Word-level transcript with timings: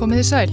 Komiði 0.00 0.22
sæl. 0.24 0.52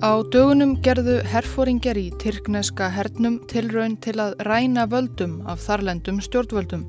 Á 0.00 0.24
dögunum 0.32 0.70
gerðu 0.80 1.18
herfóringjar 1.28 1.98
í 2.00 2.06
Tyrkneska 2.22 2.86
hernum 2.88 3.34
tilraun 3.50 3.98
til 4.00 4.14
að 4.16 4.38
ræna 4.48 4.86
völdum 4.88 5.34
af 5.44 5.60
þarlendum 5.60 6.22
stjórnvöldum. 6.24 6.86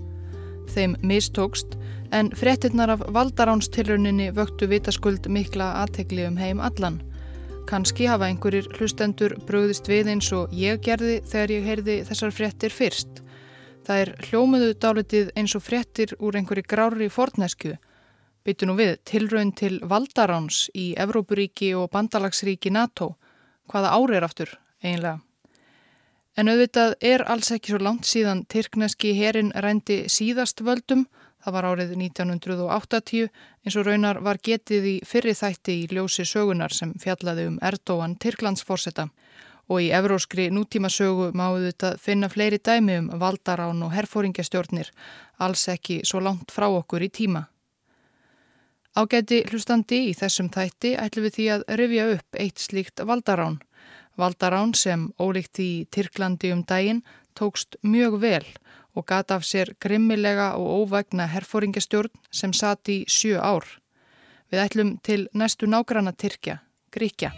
Þeim 0.71 0.93
mistókst 1.03 1.75
en 2.16 2.29
frettinnar 2.39 2.93
af 2.93 3.03
valdaránstilrauninni 3.17 4.29
vöktu 4.38 4.70
vitaskuld 4.71 5.27
mikla 5.27 5.73
aðtegli 5.81 6.23
um 6.29 6.38
heim 6.40 6.62
allan. 6.63 7.02
Kanski 7.67 8.07
hafa 8.07 8.29
einhverjir 8.29 8.70
hlustendur 8.77 9.35
bröðist 9.49 9.90
við 9.91 10.13
eins 10.13 10.31
og 10.31 10.55
ég 10.55 10.79
gerði 10.88 11.17
þegar 11.34 11.55
ég 11.57 11.67
heyrði 11.67 11.98
þessar 12.07 12.31
frettir 12.38 12.71
fyrst. 12.71 13.20
Það 13.84 14.05
er 14.05 14.13
hljómiðu 14.29 14.71
dálitið 14.79 15.35
eins 15.35 15.59
og 15.59 15.67
frettir 15.67 16.15
úr 16.15 16.40
einhverju 16.40 16.63
grári 16.63 17.12
fornesku 17.12 17.76
Byttu 18.45 18.67
nú 18.70 18.76
við 18.77 18.99
tilraun 19.09 19.49
til 19.58 19.80
valdaráns 19.81 20.67
í 20.77 20.91
Evrópuríki 21.02 21.72
og 21.73 21.90
bandalagsríki 21.95 22.70
NATO. 22.70 23.16
Hvaða 23.66 23.95
ári 23.98 24.20
er 24.20 24.26
aftur 24.27 24.52
eiginlega? 24.84 25.18
En 26.38 26.52
auðvitað 26.52 26.94
er 27.02 27.23
alls 27.31 27.49
ekki 27.55 27.71
svo 27.73 27.80
langt 27.81 28.05
síðan 28.05 28.44
Tyrkneski 28.52 29.16
herin 29.18 29.49
rændi 29.66 30.04
síðast 30.12 30.62
völdum. 30.68 31.08
Það 31.41 31.55
var 31.55 31.68
árið 31.71 31.95
1980 31.98 33.31
eins 33.66 33.80
og 33.80 33.88
raunar 33.88 34.21
var 34.21 34.38
getið 34.44 34.88
í 34.91 34.96
fyrri 35.09 35.34
þætti 35.34 35.80
í 35.80 35.90
ljósi 35.96 36.27
sögunar 36.30 36.76
sem 36.76 36.93
fjallaði 37.02 37.48
um 37.49 37.57
Erdóan 37.66 38.13
Tyrklandsforsetta. 38.21 39.07
Og 39.73 39.88
í 39.88 39.90
evróskri 39.90 40.51
nútíma 40.54 40.93
sögu 40.93 41.32
máðu 41.34 41.71
þetta 41.71 41.96
finna 41.98 42.29
fleiri 42.29 42.62
dæmi 42.62 42.99
um 43.01 43.10
valdarán 43.18 43.82
og 43.82 43.96
herfóringjastjórnir, 43.98 44.91
alls 45.41 45.66
ekki 45.73 46.04
svo 46.05 46.21
langt 46.21 46.54
frá 46.54 46.70
okkur 46.70 47.10
í 47.10 47.10
tíma. 47.10 47.48
Ágæti 48.96 49.41
hlustandi 49.49 49.98
í 50.07 50.12
þessum 50.15 50.48
þætti 50.55 50.93
ætlum 50.96 51.26
við 51.26 51.34
því 51.35 51.46
að 51.51 51.63
rifja 51.82 52.04
upp 52.13 52.38
eitt 52.40 52.62
slíkt 52.63 53.01
valdarán. 53.04 53.57
Valdarán 54.15 54.71
sem 54.71 55.10
ólíkt 55.20 55.60
í 55.60 55.71
Tyrklandi 55.91 56.54
um 56.55 56.62
daginn 56.63 57.01
tókst 57.35 57.76
mjög 57.84 58.16
vel 58.21 58.46
og 58.96 59.04
gata 59.12 59.35
af 59.35 59.43
sér 59.43 59.73
grimmilega 59.84 60.54
og 60.55 60.88
óvægna 60.88 61.27
herfóringastjórn 61.27 62.16
sem 62.32 62.54
sati 62.55 63.01
sjö 63.12 63.35
ár. 63.35 63.68
Við 64.47 64.63
ætlum 64.63 64.96
til 65.03 65.28
næstu 65.34 65.68
nágranna 65.68 66.16
Tyrkja, 66.16 66.62
Gríkja. 66.96 67.34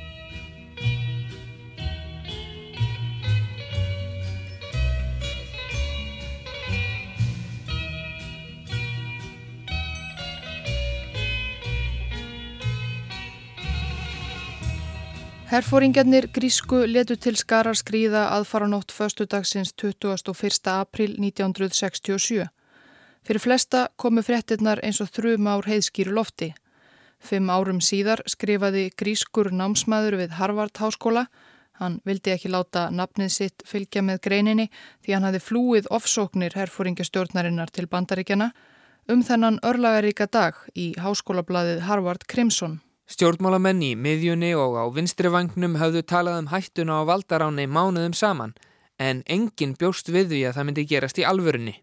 Herfóringarnir 15.48 16.26
grísku 16.36 16.82
letu 16.92 17.16
til 17.16 17.38
skara 17.40 17.72
skrýða 17.72 18.26
aðfaranótt 18.36 18.92
föstudagsins 18.92 19.70
21. 19.80 20.68
april 20.68 21.14
1967. 21.24 22.50
Fyrir 23.24 23.40
flesta 23.40 23.86
komu 23.96 24.20
fréttinnar 24.28 24.82
eins 24.84 25.00
og 25.00 25.08
þrjum 25.16 25.48
ár 25.48 25.70
heiðskýru 25.72 26.12
lofti. 26.18 26.50
Fimm 27.24 27.48
árum 27.48 27.80
síðar 27.80 28.26
skrifaði 28.28 28.90
grískur 29.00 29.48
námsmaður 29.56 30.18
við 30.20 30.36
Harvard 30.36 30.82
Háskóla. 30.84 31.30
Hann 31.80 32.02
vildi 32.04 32.34
ekki 32.34 32.52
láta 32.52 32.90
nafnið 32.92 33.32
sitt 33.32 33.64
fylgja 33.64 34.04
með 34.04 34.20
greininni 34.28 34.66
því 35.06 35.16
hann 35.16 35.30
hafi 35.30 35.40
flúið 35.46 35.88
ofsóknir 35.96 36.58
herfóringastjórnarinnar 36.60 37.72
til 37.72 37.88
bandaríkjana 37.88 38.50
um 39.08 39.24
þennan 39.24 39.62
örlagaríka 39.64 40.28
dag 40.28 40.60
í 40.76 40.92
háskólablaðið 41.00 41.86
Harvard 41.88 42.28
Crimson. 42.28 42.82
Stjórnmálamenn 43.08 43.80
í 43.88 43.94
miðjunni 43.96 44.50
og 44.60 44.74
á 44.76 44.84
vinstrivagnum 44.92 45.78
hafðu 45.80 46.02
talað 46.04 46.42
um 46.42 46.50
hættuna 46.52 46.98
á 47.00 47.08
valdaráni 47.08 47.64
mánuðum 47.64 48.12
saman 48.12 48.52
en 49.00 49.22
enginn 49.32 49.78
bjóst 49.80 50.12
við 50.12 50.34
því 50.34 50.42
að 50.50 50.58
það 50.58 50.68
myndi 50.68 50.84
gerast 50.90 51.22
í 51.22 51.24
alvörunni. 51.24 51.76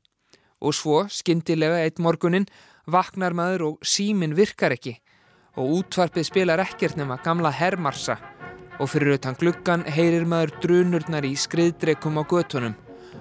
Og 0.61 0.77
svo, 0.77 0.99
skindilega 1.09 1.79
eitt 1.81 1.97
morgunin, 1.97 2.45
vaknar 2.85 3.33
maður 3.33 3.65
og 3.71 3.89
símin 3.89 4.37
virkar 4.37 4.77
ekki 4.77 4.99
og 5.57 5.79
útvarpið 5.79 6.29
spilar 6.29 6.61
ekkert 6.61 6.99
nema 7.01 7.17
gamla 7.25 7.55
hermarsa 7.56 8.19
og 8.77 8.91
fyrir 8.93 9.17
utan 9.17 9.39
gluggan 9.41 9.87
heyrir 9.89 10.27
maður 10.29 10.53
drunurnar 10.67 11.25
í 11.25 11.33
skriðdreikum 11.41 12.21
á 12.21 12.23
götunum 12.29 12.77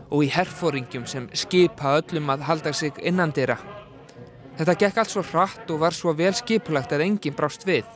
og 0.09 0.25
í 0.25 0.33
herfóringjum 0.33 1.07
sem 1.07 1.31
skipa 1.31 1.95
öllum 2.01 2.35
að 2.35 2.43
halda 2.49 2.75
sig 2.75 2.99
innandira. 2.99 3.57
Þetta 4.53 4.73
gekk 4.77 4.99
allt 5.01 5.09
svo 5.09 5.23
hratt 5.25 5.71
og 5.73 5.79
var 5.81 5.95
svo 5.97 6.11
vel 6.13 6.33
skipulagt 6.37 6.91
að 6.93 7.07
enginn 7.07 7.33
brást 7.33 7.65
við. 7.65 7.87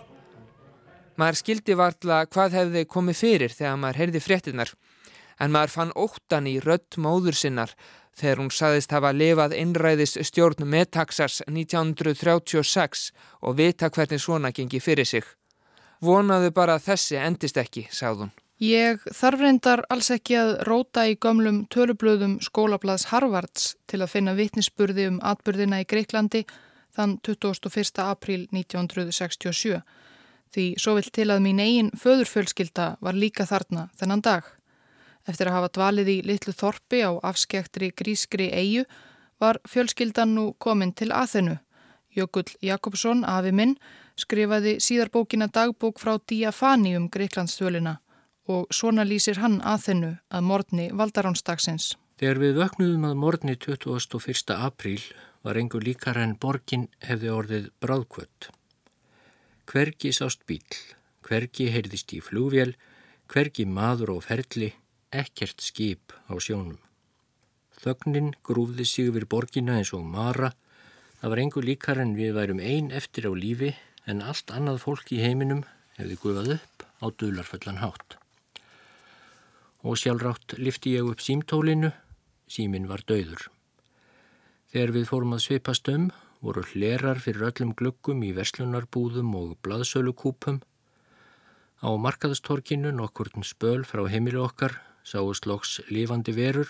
Maður 1.18 1.38
skildi 1.42 1.76
varðla 1.78 2.24
hvað 2.34 2.56
hefði 2.58 2.84
komið 2.90 3.20
fyrir 3.20 3.54
þegar 3.54 3.78
maður 3.82 4.00
heyrði 4.02 4.22
fréttinnar, 4.26 4.72
en 5.38 5.54
maður 5.54 5.74
fann 5.76 5.94
óttan 5.94 6.50
í 6.50 6.58
rött 6.62 6.98
móður 6.98 7.38
sinnar 7.38 7.76
þegar 8.18 8.42
hún 8.42 8.50
saðist 8.54 8.94
hafa 8.94 9.14
lifað 9.14 9.54
innræðis 9.58 10.18
stjórn 10.30 10.66
Metaxas 10.66 11.44
1936 11.46 13.12
og 13.46 13.58
vita 13.62 13.92
hvernig 13.94 14.22
svona 14.22 14.50
gengi 14.50 14.82
fyrir 14.82 15.06
sig. 15.06 15.26
Vonaðu 16.02 16.50
bara 16.54 16.78
að 16.78 16.90
þessi 16.90 17.22
endist 17.22 17.58
ekki, 17.62 17.86
sagði 17.94 18.26
hún. 18.26 18.36
Ég 18.58 19.04
þarf 19.14 19.38
reyndar 19.38 19.84
alls 19.94 20.08
ekki 20.10 20.34
að 20.34 20.52
róta 20.66 21.04
í 21.06 21.14
gömlum 21.22 21.68
tölublöðum 21.70 22.40
skólablaðs 22.42 23.12
Harvards 23.12 23.76
til 23.86 24.00
að 24.02 24.16
finna 24.16 24.34
vittnisspurði 24.34 25.04
um 25.12 25.20
atbyrðina 25.22 25.84
í 25.84 25.86
Greiklandi 25.86 26.42
þann 26.98 27.20
21. 27.22 28.02
april 28.02 28.48
1967 28.50 29.78
því 30.50 30.66
svo 30.82 30.96
vill 30.98 31.12
til 31.14 31.28
að 31.30 31.44
mín 31.46 31.62
eigin 31.62 31.92
föðurfölskylda 32.02 32.88
var 32.98 33.14
líka 33.14 33.46
þarna 33.46 33.92
þennan 34.00 34.26
dag. 34.26 34.42
Eftir 35.30 35.52
að 35.52 35.58
hafa 35.60 35.72
dvalið 35.78 36.10
í 36.16 36.18
litlu 36.26 36.56
þorpi 36.58 37.04
á 37.06 37.14
afskektri 37.30 37.92
grískri 37.94 38.50
eigu 38.50 38.88
var 39.38 39.62
fjölskyldan 39.70 40.34
nú 40.34 40.48
komin 40.58 40.96
til 40.98 41.12
aðhennu. 41.14 41.60
Jökull 42.10 42.50
Jakobsson, 42.66 43.22
afi 43.22 43.54
minn, 43.54 43.78
skrifaði 44.18 44.80
síðarbókina 44.82 45.46
dagbók 45.46 46.02
frá 46.02 46.18
Diafani 46.26 46.98
um 46.98 47.06
Greiklandsþölina 47.06 48.00
og 48.48 48.68
svona 48.74 49.04
lýsir 49.08 49.42
hann 49.44 49.60
að 49.62 49.84
þennu 49.86 50.12
að 50.32 50.46
morgni 50.48 50.88
valdaránsdagsins. 50.96 51.96
Þegar 52.18 52.40
við 52.42 52.60
vöknuðum 52.62 53.08
að 53.10 53.20
morgni 53.22 53.56
21. 53.62 54.56
apríl 54.56 55.02
var 55.46 55.60
engur 55.60 55.84
líkar 55.86 56.18
en 56.18 56.36
borgin 56.40 56.88
hefði 57.06 57.34
orðið 57.34 57.70
bráðkvött. 57.84 58.50
Hvergi 59.68 60.14
sást 60.16 60.46
bíl, 60.50 60.64
hvergi 61.28 61.70
heyrðist 61.74 62.14
í 62.16 62.22
flúvél, 62.24 62.74
hvergi 63.28 63.68
maður 63.68 64.16
og 64.18 64.26
ferli, 64.26 64.72
ekkert 65.12 65.62
skip 65.62 66.16
á 66.32 66.34
sjónum. 66.40 66.80
Þögnin 67.78 68.34
grúfði 68.48 68.88
sig 68.88 69.12
yfir 69.12 69.28
borgina 69.30 69.78
eins 69.78 69.94
og 69.94 70.08
mara. 70.08 70.54
Það 71.22 71.34
var 71.34 71.42
engur 71.44 71.68
líkar 71.68 72.02
en 72.02 72.16
við 72.18 72.34
værum 72.40 72.64
ein 72.64 72.90
eftir 72.96 73.30
á 73.30 73.34
lífi 73.36 73.76
en 74.08 74.24
allt 74.24 74.50
annað 74.56 74.82
fólk 74.88 75.12
í 75.14 75.22
heiminum 75.22 75.66
hefði 76.00 76.22
guðað 76.24 76.56
upp 76.58 76.88
á 77.04 77.06
dularföllan 77.14 77.84
hátt 77.84 78.18
og 79.84 80.00
sjálfrátt 80.00 80.58
lifti 80.58 80.96
ég 80.98 81.10
upp 81.10 81.22
símtólinu, 81.22 81.92
símin 82.48 82.88
var 82.90 83.04
döður. 83.08 83.50
Þegar 84.72 84.96
við 84.96 85.06
fórum 85.12 85.36
að 85.38 85.46
svipast 85.46 85.90
um 85.94 86.10
voru 86.42 86.64
hlerar 86.72 87.22
fyrir 87.22 87.50
öllum 87.50 87.74
glöggum 87.78 88.24
í 88.26 88.34
verslunarbúðum 88.38 89.34
og 89.38 89.56
blaðsölukúpum. 89.66 90.60
Á 91.82 91.90
markaðastorkinu 91.94 92.92
nokkurn 92.94 93.46
spöl 93.46 93.86
frá 93.86 94.04
heimilu 94.10 94.44
okkar 94.46 94.78
sáust 95.08 95.48
loks 95.48 95.80
lifandi 95.90 96.34
verur, 96.36 96.68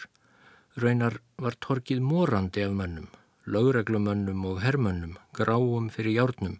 raunar 0.77 1.17
var 1.41 1.57
torkið 1.65 2.03
morandi 2.05 2.63
af 2.67 2.75
mönnum, 2.77 3.07
lögreglumönnum 3.49 4.45
og 4.45 4.61
hermönnum, 4.61 5.17
gráum 5.33 5.89
fyrir 5.89 6.19
járnum. 6.19 6.59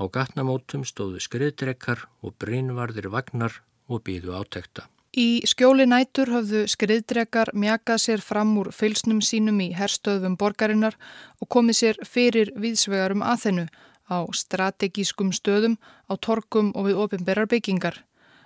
Á 0.00 0.02
gatnamótum 0.08 0.86
stóðu 0.88 1.20
skriðdrekkar 1.20 2.06
og 2.24 2.38
brinnvarðir 2.40 3.10
vagnar 3.12 3.60
og 3.90 4.06
býðu 4.06 4.38
átekta. 4.38 4.88
Í 5.10 5.42
skjóli 5.42 5.88
nætur 5.90 6.30
höfðu 6.30 6.68
skriðdrekar 6.70 7.50
mjakað 7.58 7.98
sér 7.98 8.20
fram 8.22 8.52
úr 8.60 8.68
fylsnum 8.70 9.18
sínum 9.18 9.58
í 9.58 9.72
herstöðum 9.74 10.36
borgarinnar 10.38 10.94
og 11.42 11.48
komið 11.50 11.78
sér 11.80 11.98
fyrir 12.06 12.52
viðsvegarum 12.54 13.24
aðhennu 13.26 13.66
á 14.06 14.22
strategískum 14.30 15.32
stöðum, 15.34 15.78
á 16.06 16.14
torkum 16.14 16.70
og 16.78 16.86
við 16.86 17.02
ofinberrar 17.02 17.50
byggingar. 17.50 18.04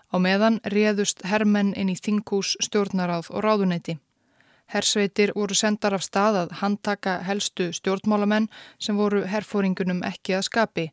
Á 0.09 0.17
meðan 0.17 0.57
réðust 0.65 1.21
herrmenn 1.29 1.75
inn 1.77 1.93
í 1.93 2.01
þingús, 2.01 2.57
stjórnaráð 2.65 3.29
og 3.29 3.45
ráðuneyti. 3.45 3.99
Hersveitir 4.65 5.35
voru 5.37 5.53
sendar 5.53 5.93
af 5.93 6.05
stað 6.07 6.39
að 6.47 6.53
handtaka 6.63 7.19
helstu 7.27 7.73
stjórnmálamenn 7.77 8.49
sem 8.81 8.97
voru 8.97 9.27
herfóringunum 9.29 10.01
ekki 10.09 10.39
að 10.39 10.47
skapi 10.49 10.87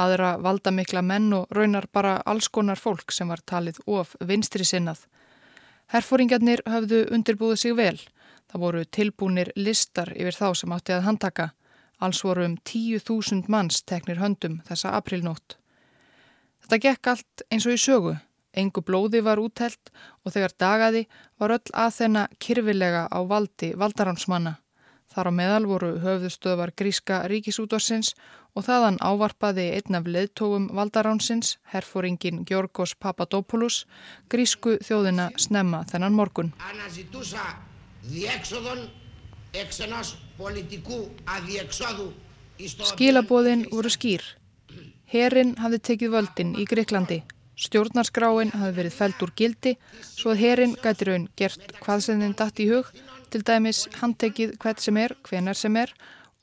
aðra 0.00 0.34
valdamikla 0.42 1.02
menn 1.04 1.32
og 1.36 1.50
raunar 1.56 1.86
bara 1.92 2.16
alls 2.26 2.48
konar 2.48 2.80
fólk 2.80 3.12
sem 3.12 3.28
var 3.28 3.42
talið 3.46 3.80
of 3.86 4.16
vinstri 4.20 4.64
sinnað. 4.64 5.04
Herfóringarnir 5.90 6.62
hafðu 6.70 7.04
undirbúið 7.14 7.62
sig 7.62 7.76
vel. 7.76 7.98
Það 8.50 8.62
voru 8.64 8.84
tilbúinir 8.96 9.52
listar 9.56 10.12
yfir 10.16 10.36
þá 10.36 10.48
sem 10.58 10.74
átti 10.74 10.94
að 10.94 11.06
handtaka. 11.06 11.50
Alls 12.00 12.22
voru 12.24 12.46
um 12.46 12.56
10.000 12.56 13.50
manns 13.52 13.82
teknir 13.82 14.20
höndum 14.22 14.60
þessa 14.68 14.94
aprilnótt. 14.98 15.58
Það 16.70 16.82
gekk 16.86 17.10
allt 17.12 17.44
eins 17.50 17.66
og 17.66 17.74
í 17.74 17.80
sögu. 17.82 18.16
Engu 18.54 18.82
blóði 18.82 19.20
var 19.22 19.38
úthelt 19.42 19.92
og 20.24 20.34
þegar 20.34 20.56
dagaði 20.58 21.04
var 21.38 21.54
öll 21.58 21.74
aðþenna 21.84 22.26
kyrfilega 22.42 23.06
á 23.10 23.18
valdi 23.26 23.74
valdaránsmanna. 23.78 24.56
Þar 25.10 25.26
á 25.26 25.32
meðal 25.34 25.64
voru 25.66 25.88
höfðustöðvar 26.04 26.70
gríska 26.78 27.16
ríkisútvarsins 27.30 28.12
og 28.54 28.62
þaðan 28.68 28.98
ávarpaði 29.02 29.64
einn 29.74 29.98
af 29.98 30.06
leðtógum 30.06 30.68
valdaránsins, 30.76 31.56
herfóringin 31.72 32.44
Georgos 32.46 32.94
Papadopoulos, 32.94 33.86
grísku 34.30 34.76
þjóðina 34.86 35.32
snemma 35.34 35.82
þennan 35.90 36.14
morgun. 36.14 36.52
Skilabóðin 42.94 43.66
voru 43.74 43.90
skýr. 43.90 44.22
Herin 45.10 45.56
hafði 45.58 45.84
tekið 45.90 46.14
völdin 46.14 46.54
í 46.54 46.70
Greiklandi. 46.70 47.24
Stjórnarskráin 47.60 48.54
hafði 48.54 48.76
verið 48.78 48.94
fælt 48.94 49.22
úr 49.26 49.32
gildi 49.36 49.72
svo 50.06 50.30
að 50.32 50.42
herin 50.46 50.76
gæti 50.80 51.08
raun 51.08 51.26
gert 51.36 51.74
hvað 51.82 52.04
sem 52.06 52.22
þeim 52.22 52.36
dætt 52.38 52.62
í 52.62 52.68
hug 52.70 52.92
til 53.30 53.44
dæmis 53.46 53.86
handtekið 54.00 54.56
hvert 54.60 54.82
sem 54.82 54.96
er, 55.00 55.14
hvenar 55.28 55.58
sem 55.58 55.76
er 55.76 55.92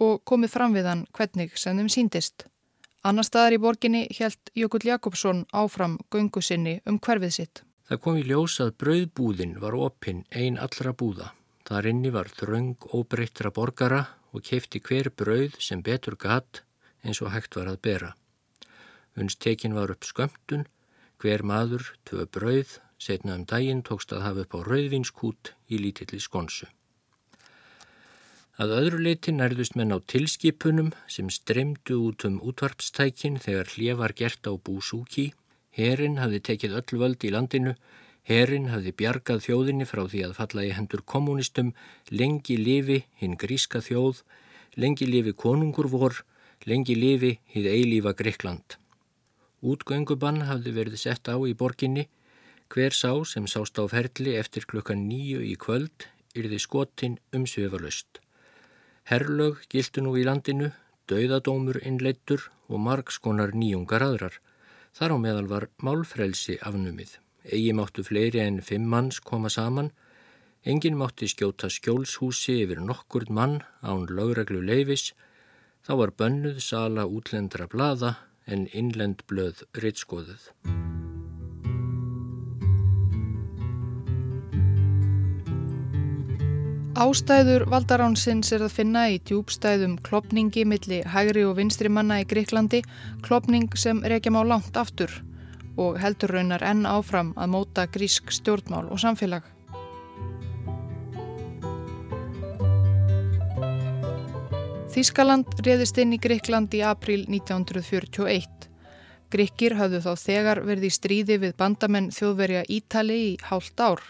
og 0.04 0.22
komið 0.30 0.54
fram 0.54 0.76
við 0.78 0.90
hann 0.90 1.06
hvernig 1.14 1.56
sem 1.60 1.78
þeim 1.78 1.90
síndist. 1.92 2.46
Annar 3.08 3.26
staðar 3.28 3.56
í 3.56 3.62
borginni 3.62 4.04
helt 4.18 4.52
Jökull 4.58 4.88
Jakobsson 4.90 5.46
áfram 5.56 5.98
göngu 6.12 6.42
sinni 6.44 6.80
um 6.86 7.00
hverfið 7.00 7.34
sitt. 7.34 7.64
Það 7.88 8.02
kom 8.04 8.18
í 8.20 8.24
ljós 8.28 8.58
að 8.64 8.74
brauðbúðin 8.84 9.58
var 9.62 9.78
opinn 9.80 10.26
ein 10.36 10.58
allra 10.60 10.92
búða. 10.92 11.32
Þar 11.68 11.88
inni 11.92 12.12
var 12.12 12.28
þröng 12.32 12.76
óbreyttra 12.96 13.52
borgara 13.56 14.02
og 14.36 14.44
kefti 14.44 14.82
hver 14.84 15.10
brauð 15.12 15.56
sem 15.64 15.84
betur 15.84 16.18
gatt 16.20 16.64
eins 17.04 17.22
og 17.24 17.32
hægt 17.32 17.56
var 17.56 17.70
að 17.72 17.82
bera. 17.84 18.12
Unstekin 19.18 19.76
var 19.76 19.92
upp 19.94 20.06
skömmtun, 20.06 20.68
hver 21.18 21.44
maður, 21.48 21.94
tvö 22.06 22.28
brauð, 22.30 22.78
setna 22.98 23.36
um 23.38 23.46
daginn 23.46 23.84
tókst 23.86 24.12
að 24.14 24.26
hafa 24.26 24.44
upp 24.46 24.58
á 24.58 24.60
rauðvinskút 24.68 25.54
í 25.70 25.80
lítilli 25.82 26.20
skonsu. 26.22 26.68
Að 28.58 28.72
öðru 28.74 29.00
leiti 29.06 29.32
nærðust 29.36 29.76
menn 29.78 29.94
á 29.94 30.02
tilskipunum 30.02 30.90
sem 31.14 31.28
stremdu 31.30 32.00
út 32.08 32.26
um 32.26 32.40
útvarpstækin 32.42 33.38
þegar 33.44 33.70
hljevar 33.76 34.14
gert 34.18 34.50
á 34.50 34.54
búsúki. 34.58 35.28
Herin 35.78 36.18
hafði 36.18 36.40
tekið 36.48 36.74
öll 36.80 36.98
völd 37.04 37.22
í 37.22 37.30
landinu, 37.36 37.76
herin 38.26 38.72
hafði 38.74 38.96
bjargað 38.98 39.44
þjóðinni 39.46 39.86
frá 39.86 40.02
því 40.10 40.24
að 40.26 40.34
falla 40.40 40.66
í 40.66 40.74
hendur 40.74 41.06
kommunistum, 41.06 41.70
lengi 42.10 42.58
lifi 42.58 43.04
hinn 43.22 43.38
gríska 43.38 43.84
þjóð, 43.86 44.24
lengi 44.74 45.06
lifi 45.06 45.36
konungur 45.38 45.92
vor, 45.94 46.18
lengi 46.66 46.98
lifi 46.98 47.36
hið 47.54 47.70
eilífa 47.76 48.18
Greikland. 48.18 48.80
Útgöngubann 49.62 50.48
hafði 50.50 50.74
verið 50.74 50.98
sett 51.06 51.30
á 51.30 51.38
í 51.46 51.54
borginni, 51.54 52.08
hver 52.74 52.94
sá 52.94 53.12
sem 53.26 53.48
sást 53.48 53.80
á 53.80 53.84
ferli 53.88 54.36
eftir 54.36 54.66
klukkan 54.70 55.08
nýju 55.08 55.42
í 55.44 55.56
kvöld 55.56 56.08
yrði 56.38 56.60
skotin 56.62 57.18
um 57.36 57.46
svifalust. 57.50 58.20
Herrlög 59.08 59.64
gildu 59.72 60.04
nú 60.04 60.18
í 60.20 60.26
landinu, 60.28 60.74
dauðadómur 61.08 61.80
innleittur 61.88 62.50
og 62.68 62.82
margskonar 62.84 63.54
nýjungar 63.56 64.04
aðrar. 64.04 64.36
Þar 64.98 65.16
á 65.16 65.18
meðal 65.24 65.48
var 65.48 65.68
málfrelsi 65.80 66.58
afnumið. 66.60 67.18
Egi 67.48 67.72
máttu 67.72 68.04
fleiri 68.04 68.42
en 68.44 68.60
fimm 68.62 68.90
manns 68.92 69.22
koma 69.24 69.50
saman. 69.50 69.94
Engin 70.68 70.98
mátti 71.00 71.30
skjóta 71.32 71.70
skjólshúsi 71.72 72.58
yfir 72.66 72.84
nokkurd 72.84 73.32
mann 73.32 73.62
án 73.80 74.10
lögreglu 74.12 74.60
leifis. 74.60 75.14
Þá 75.88 75.94
var 76.02 76.16
bönnuð 76.20 76.60
sala 76.60 77.08
útlendra 77.08 77.70
blada 77.72 78.18
en 78.48 78.68
innlend 78.76 79.24
blöð 79.32 79.64
rittskoðuð. 79.80 80.52
Ástæður 86.98 87.68
valdaránsins 87.70 88.50
er 88.56 88.64
að 88.66 88.72
finna 88.74 89.04
í 89.14 89.20
djúbstæðum 89.30 90.00
klopningi 90.02 90.64
milli 90.66 91.04
hægri 91.06 91.44
og 91.46 91.60
vinstri 91.60 91.92
manna 91.94 92.16
í 92.24 92.26
Greiklandi, 92.26 92.80
klopning 93.22 93.68
sem 93.78 94.00
reykja 94.02 94.34
má 94.34 94.40
langt 94.42 94.80
aftur 94.82 95.14
og 95.78 96.00
heldur 96.02 96.34
raunar 96.34 96.66
enn 96.66 96.90
áfram 96.90 97.36
að 97.38 97.54
móta 97.54 97.86
grísk 97.94 98.34
stjórnmál 98.34 98.90
og 98.90 98.98
samfélag. 98.98 99.46
Þískaland 104.98 105.54
réðist 105.62 106.02
inn 106.02 106.18
í 106.18 106.22
Greikland 106.26 106.74
í 106.74 106.82
april 106.82 107.28
1941. 107.30 108.72
Greikir 109.30 109.78
hafðu 109.78 110.02
þá 110.02 110.14
þegar 110.26 110.66
verið 110.66 110.90
í 110.90 110.96
stríði 110.98 111.42
við 111.46 111.58
bandamenn 111.62 112.10
þjóðverja 112.10 112.66
Ítali 112.74 113.24
í 113.28 113.34
hálft 113.46 113.78
ár. 113.78 114.02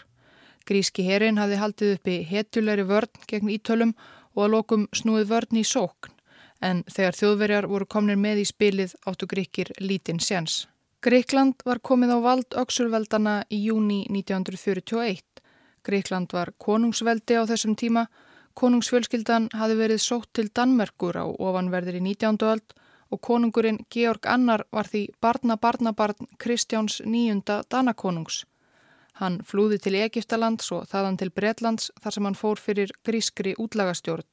Gríski 0.68 1.06
herin 1.06 1.40
hafði 1.40 1.58
haldið 1.62 1.96
uppi 1.96 2.20
hetjulegri 2.28 2.84
vörn 2.88 3.26
gegn 3.30 3.52
ítölum 3.56 3.94
og 4.36 4.44
að 4.44 4.54
lokum 4.54 4.88
snúið 4.92 5.30
vörn 5.32 5.60
í 5.60 5.64
sókn 5.64 6.12
en 6.60 6.82
þegar 6.90 7.16
þjóðverjar 7.18 7.68
voru 7.70 7.86
komnir 7.86 8.18
með 8.18 8.42
í 8.42 8.48
spilið 8.50 8.94
áttu 9.06 9.28
gríkir 9.30 9.70
lítinn 9.80 10.20
séns. 10.20 10.66
Greikland 11.02 11.62
var 11.64 11.78
komið 11.78 12.14
á 12.14 12.18
vald 12.18 12.56
öksurveldana 12.58 13.44
í 13.54 13.60
júni 13.68 14.00
1941. 14.10 15.22
Greikland 15.86 16.34
var 16.34 16.50
konungsveldi 16.58 17.38
á 17.38 17.46
þessum 17.46 17.76
tíma. 17.78 18.08
Konungsfjölskyldan 18.58 19.46
hafi 19.54 19.78
verið 19.78 20.02
sótt 20.02 20.32
til 20.34 20.48
Danmerkur 20.50 21.14
á 21.14 21.26
ofanverðir 21.30 22.00
í 22.00 22.02
19. 22.02 22.42
öld 22.42 22.74
og 23.14 23.22
konungurinn 23.22 23.84
Georg 23.94 24.26
Annar 24.26 24.66
var 24.74 24.90
því 24.90 25.06
barna 25.22 25.56
barnabarn 25.56 26.26
Kristjáns 26.42 26.98
nýjunda 27.06 27.62
Danakonungs. 27.70 28.42
Hann 29.18 29.40
flúði 29.42 29.80
til 29.82 29.96
Egiptalands 29.98 30.70
og 30.74 30.86
þaðan 30.90 31.16
til 31.18 31.32
Bretlands 31.34 31.90
þar 32.02 32.14
sem 32.14 32.26
hann 32.28 32.38
fór 32.38 32.60
fyrir 32.62 32.92
grískri 33.06 33.56
útlagastjórn. 33.58 34.26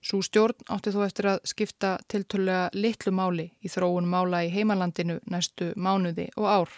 Sú 0.00 0.22
stjórn 0.22 0.62
átti 0.70 0.92
þó 0.94 1.00
eftir 1.04 1.26
að 1.26 1.40
skipta 1.50 1.96
tiltölulega 2.08 2.70
litlu 2.72 3.12
máli 3.12 3.48
í 3.60 3.68
þróun 3.68 4.06
mála 4.08 4.44
í 4.46 4.52
heimalandinu 4.54 5.18
næstu 5.26 5.72
mánuði 5.76 6.28
og 6.36 6.46
ár. 6.46 6.70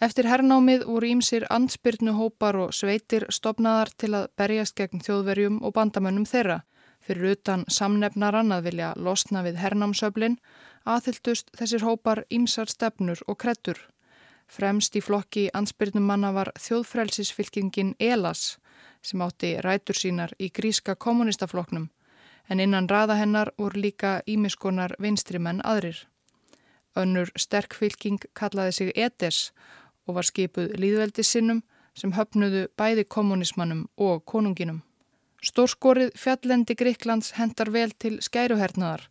Eftir 0.00 0.28
herrnámið 0.30 0.86
voru 0.86 1.10
ímsir 1.10 1.44
ansbyrnu 1.50 2.14
hópar 2.16 2.56
og 2.64 2.74
sveitir 2.74 3.26
stopnaðar 3.34 3.90
til 3.98 4.12
að 4.14 4.28
berjast 4.38 4.76
gegn 4.78 5.02
þjóðverjum 5.04 5.60
og 5.62 5.74
bandamönnum 5.74 6.26
þeirra. 6.26 6.62
Fyrir 7.02 7.36
utan 7.36 7.64
samnefnaran 7.70 8.54
að 8.54 8.70
vilja 8.70 8.92
losna 8.96 9.44
við 9.46 9.58
herrnámsöflin 9.62 10.38
aðhyldust 10.86 11.50
þessir 11.58 11.86
hópar 11.86 12.24
ímsar 12.30 12.70
stefnur 12.70 13.22
og 13.26 13.38
krettur. 13.42 13.78
Fremst 14.48 14.96
í 14.96 15.02
flokki 15.04 15.48
ansbyrnum 15.54 16.06
manna 16.08 16.32
var 16.32 16.50
þjóðfrælsisfylkingin 16.56 17.94
ELAS 18.00 18.56
sem 19.04 19.22
átti 19.22 19.54
rætur 19.64 19.96
sínar 19.96 20.32
í 20.40 20.48
gríska 20.48 20.96
kommunistafloknum 20.96 21.88
en 22.48 22.60
innan 22.64 22.88
raða 22.88 23.18
hennar 23.20 23.52
voru 23.58 23.82
líka 23.84 24.22
ímiskonar 24.26 24.94
vinstrimenn 24.98 25.60
aðrir. 25.64 26.06
Önnur 26.96 27.30
sterk 27.36 27.76
fylking 27.76 28.24
kallaði 28.34 28.72
sig 28.72 28.92
EDES 28.96 29.50
og 30.08 30.16
var 30.16 30.26
skipuð 30.26 30.72
líðveldisinnum 30.80 31.62
sem 31.98 32.14
höfnuðu 32.16 32.66
bæði 32.78 33.04
kommunismannum 33.04 33.84
og 33.96 34.24
konunginum. 34.24 34.82
Stórskorið 35.44 36.14
fjallendi 36.18 36.74
Gríklands 36.74 37.34
hendar 37.36 37.70
vel 37.70 37.92
til 37.92 38.18
skæruhernaðar 38.24 39.04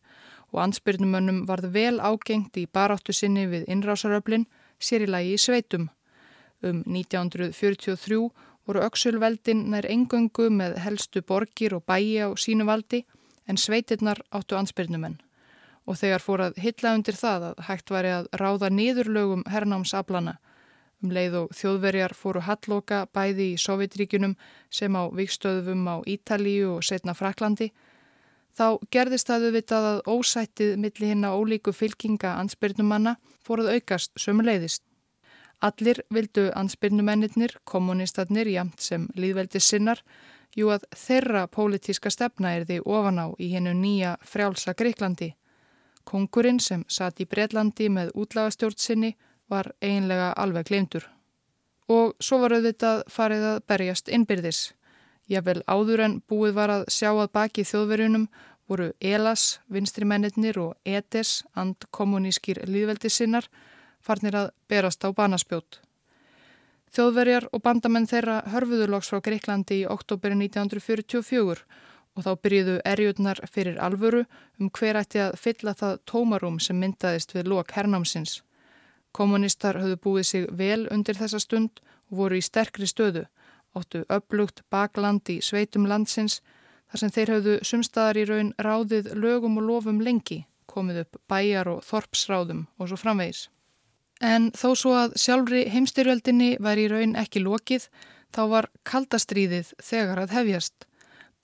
og 0.52 0.62
ansbyrnumönnum 0.64 1.46
varð 1.48 1.70
vel 1.76 2.00
ágengt 2.00 2.58
í 2.58 2.66
baráttu 2.66 3.14
sinni 3.14 3.46
við 3.52 3.68
innrásaröflin 3.72 4.48
sér 4.80 5.06
í 5.06 5.12
lagi 5.12 5.36
í 5.36 5.42
sveitum. 5.42 5.90
Um 6.64 6.82
1943 6.88 8.18
voru 8.68 8.84
Öksulveldin 8.84 9.68
nær 9.72 9.86
engöngu 9.90 10.50
með 10.52 10.80
helstu 10.84 11.22
borgir 11.22 11.76
og 11.78 11.86
bæi 11.88 12.20
á 12.24 12.28
sínu 12.36 12.66
valdi 12.68 13.06
en 13.48 13.58
sveitirnar 13.58 14.24
áttu 14.32 14.58
ansbyrnumenn. 14.60 15.22
Og 15.88 15.96
þegar 16.02 16.24
fór 16.24 16.44
að 16.50 16.58
hitla 16.60 16.98
undir 16.98 17.16
það 17.16 17.52
að 17.52 17.62
hægt 17.70 17.94
væri 17.94 18.12
að 18.12 18.28
ráða 18.42 18.70
niðurlögum 18.74 19.46
hernámsablana 19.48 20.36
um 21.04 21.14
leið 21.14 21.36
og 21.44 21.52
þjóðverjar 21.56 22.16
fóru 22.18 22.42
halloka 22.46 23.04
bæði 23.14 23.52
í 23.54 23.60
Sovjetríkunum 23.62 24.34
sem 24.74 24.96
á 24.98 25.04
vikstöðum 25.14 25.86
á 25.86 25.96
Ítalíu 26.10 26.78
og 26.78 26.86
setna 26.86 27.14
Fraklandi, 27.18 27.70
þá 28.58 28.80
gerðist 28.92 29.30
það 29.30 29.48
auðvitað 29.48 29.88
að 29.92 30.00
ósættið 30.10 30.76
millir 30.82 31.12
hinn 31.12 31.28
að 31.28 31.38
ólíku 31.38 31.74
fylkinga 31.76 32.34
ansbyrnumanna 32.42 33.18
fóruð 33.46 33.76
aukast 33.78 34.14
sömuleiðist. 34.20 34.84
Allir 35.62 36.04
vildu 36.14 36.52
ansbyrnumennir, 36.54 37.56
kommunistarnir, 37.66 38.48
jamt 38.48 38.82
sem 38.82 39.08
líðveldi 39.18 39.62
sinnar, 39.62 40.04
jú 40.58 40.70
að 40.74 40.86
þeirra 40.96 41.48
pólitíska 41.50 42.12
stefna 42.14 42.54
er 42.58 42.66
því 42.70 42.80
ofan 42.86 43.22
á 43.22 43.28
í 43.42 43.50
hennu 43.56 43.74
nýja 43.74 44.18
frjálsa 44.22 44.76
Greiklandi. 44.78 45.34
Kongurinn 46.08 46.60
sem 46.64 46.86
satt 46.88 47.20
í 47.20 47.26
Breitlandi 47.26 47.90
með 47.90 48.14
útlagastjórn 48.16 48.78
sinni 48.78 49.16
var 49.50 49.74
einlega 49.82 50.32
alveg 50.38 50.70
glemtur. 50.70 51.08
Og 51.90 52.16
svo 52.20 52.40
var 52.44 52.58
auðvitað 52.58 53.04
farið 53.12 53.46
að 53.52 53.62
berjast 53.68 54.10
innbyrðis. 54.12 54.62
Jável 55.28 55.62
áður 55.68 56.04
en 56.06 56.20
búið 56.30 56.54
var 56.56 56.72
að 56.72 56.86
sjá 56.94 57.10
að 57.12 57.32
baki 57.36 57.66
þjóðverjunum 57.68 58.30
voru 58.68 58.92
ELAS, 59.00 59.60
vinstrimennir 59.72 60.60
og 60.60 60.76
ETES, 60.86 61.44
and 61.56 61.88
kommunískir 61.92 62.62
líðveldisinnar, 62.68 63.48
farnir 64.04 64.36
að 64.36 64.50
berast 64.68 65.04
á 65.04 65.12
banaspjót. 65.12 65.82
Þjóðverjar 66.96 67.50
og 67.52 67.62
bandamenn 67.64 68.08
þeirra 68.08 68.42
hörfuðurloks 68.52 69.12
frá 69.12 69.20
Greiklandi 69.24 69.82
í 69.82 69.88
oktober 69.92 70.36
1944 70.36 71.66
og 72.18 72.26
þá 72.26 72.32
byrjuðu 72.42 72.76
erjurnar 72.88 73.42
fyrir 73.52 73.78
alvöru 73.84 74.24
um 74.58 74.72
hver 74.74 74.98
ætti 75.02 75.22
að 75.22 75.38
fylla 75.42 75.76
það 75.78 76.00
tómarum 76.10 76.60
sem 76.64 76.80
myndaðist 76.80 77.36
við 77.36 77.52
lok 77.52 77.76
hernámsins. 77.76 78.42
Kommunistar 79.12 79.78
höfðu 79.82 80.00
búið 80.02 80.26
sig 80.32 80.48
vel 80.50 80.88
undir 80.94 81.20
þessa 81.20 81.40
stund 81.44 81.82
og 82.10 82.18
voru 82.22 82.40
í 82.40 82.46
sterkri 82.46 82.88
stöðu, 82.90 83.28
áttu 83.78 84.04
upplugt 84.10 84.64
bakland 84.74 85.30
í 85.30 85.40
sveitum 85.42 85.88
landsins 85.90 86.42
þar 86.92 87.02
sem 87.02 87.14
þeir 87.14 87.34
höfðu 87.36 87.58
sumstaðar 87.68 88.20
í 88.22 88.26
raun 88.30 88.54
ráðið 88.64 89.12
lögum 89.16 89.60
og 89.60 89.68
lofum 89.68 90.02
lengi, 90.04 90.46
komið 90.66 91.04
upp 91.04 91.22
bæjar 91.30 91.70
og 91.72 91.86
þorpsráðum 91.88 92.66
og 92.78 92.90
svo 92.90 93.00
framvegis. 93.00 93.48
En 94.24 94.50
þó 94.58 94.70
svo 94.74 94.94
að 94.98 95.18
sjálfri 95.22 95.68
heimstyrjöldinni 95.70 96.56
væri 96.64 96.88
í 96.88 96.92
raun 96.92 97.16
ekki 97.20 97.44
lokið, 97.44 97.88
þá 98.34 98.42
var 98.54 98.70
kaldastríðið 98.88 99.74
þegar 99.84 100.24
að 100.24 100.38
hefjast. 100.38 100.88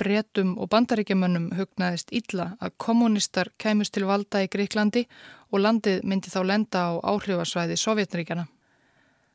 Bretum 0.02 0.56
og 0.58 0.72
bandaríkjamönnum 0.74 1.52
hugnaðist 1.54 2.10
illa 2.12 2.56
að 2.60 2.74
kommunistar 2.82 3.52
kæmust 3.62 3.94
til 3.94 4.08
valda 4.10 4.42
í 4.42 4.50
Greiklandi 4.50 5.06
og 5.54 5.62
landið 5.62 6.02
myndi 6.02 6.34
þá 6.34 6.42
lenda 6.50 6.88
á 6.90 6.92
áhrifasvæði 7.14 7.78
Sovjetríkjana. 7.78 8.48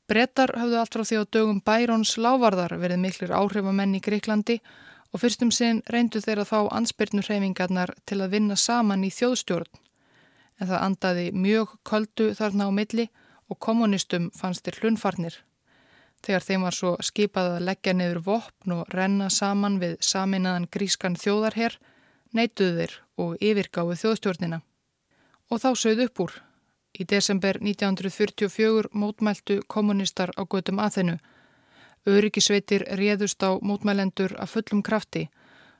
Bretar 0.09 0.55
hafðu 0.57 0.79
allt 0.81 0.95
frá 0.97 1.05
því 1.05 1.17
á 1.21 1.25
dögum 1.37 1.59
Bærons 1.61 2.15
lávarðar 2.17 2.73
verið 2.81 3.03
miklir 3.03 3.33
áhrifamenn 3.37 3.99
í 3.99 4.01
Greiklandi 4.01 4.55
og 5.13 5.21
fyrstum 5.21 5.51
sinn 5.53 5.83
reyndu 5.93 6.23
þeir 6.25 6.41
að 6.45 6.49
fá 6.49 6.61
ansbyrnurreifingarnar 6.79 7.93
til 8.09 8.23
að 8.25 8.33
vinna 8.37 8.57
saman 8.57 9.05
í 9.05 9.11
þjóðstjórn. 9.13 9.69
En 10.59 10.71
það 10.71 10.85
andaði 10.87 11.27
mjög 11.37 11.77
köldu 11.85 12.31
þarna 12.41 12.69
á 12.69 12.71
milli 12.73 13.07
og 13.53 13.61
kommunistum 13.61 14.31
fannst 14.33 14.65
þeir 14.65 14.81
hlunfarnir. 14.81 15.37
Þegar 16.25 16.49
þeim 16.49 16.65
var 16.67 16.79
svo 16.81 16.97
skipað 17.05 17.53
að 17.59 17.69
leggja 17.69 17.95
nefur 17.95 18.25
vopn 18.33 18.79
og 18.81 18.89
renna 18.97 19.29
saman 19.29 19.77
við 19.79 20.01
saminaðan 20.01 20.71
grískan 20.73 21.21
þjóðarherr, 21.21 21.77
neituðu 22.33 22.81
þeir 22.81 22.99
og 23.21 23.37
yfirgáðu 23.45 24.01
þjóðstjórnina. 24.03 24.63
Og 25.53 25.61
þá 25.61 25.71
sögðu 25.77 26.09
upp 26.09 26.25
úr. 26.25 26.41
Í 26.95 27.05
desember 27.05 27.59
1944 27.61 28.93
mótmæltu 28.93 29.61
kommunistar 29.69 30.31
á 30.39 30.43
gödum 30.47 30.79
aðhennu 30.79 31.19
Öryggisveitir 32.09 32.87
réðust 32.97 33.43
á 33.45 33.59
mótmælendur 33.61 34.33
að 34.41 34.53
fullum 34.55 34.83
krafti, 34.83 35.27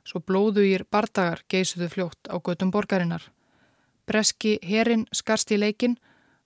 svo 0.05 0.21
blóðugir 0.21 0.83
bardagar 0.91 1.41
geysuðu 1.49 1.89
fljótt 1.89 2.29
á 2.29 2.35
göttum 2.37 2.71
borgarinnar. 2.71 3.23
Breski 4.05 4.57
herin 4.61 5.07
skarst 5.13 5.51
í 5.51 5.57
leikin 5.57 5.97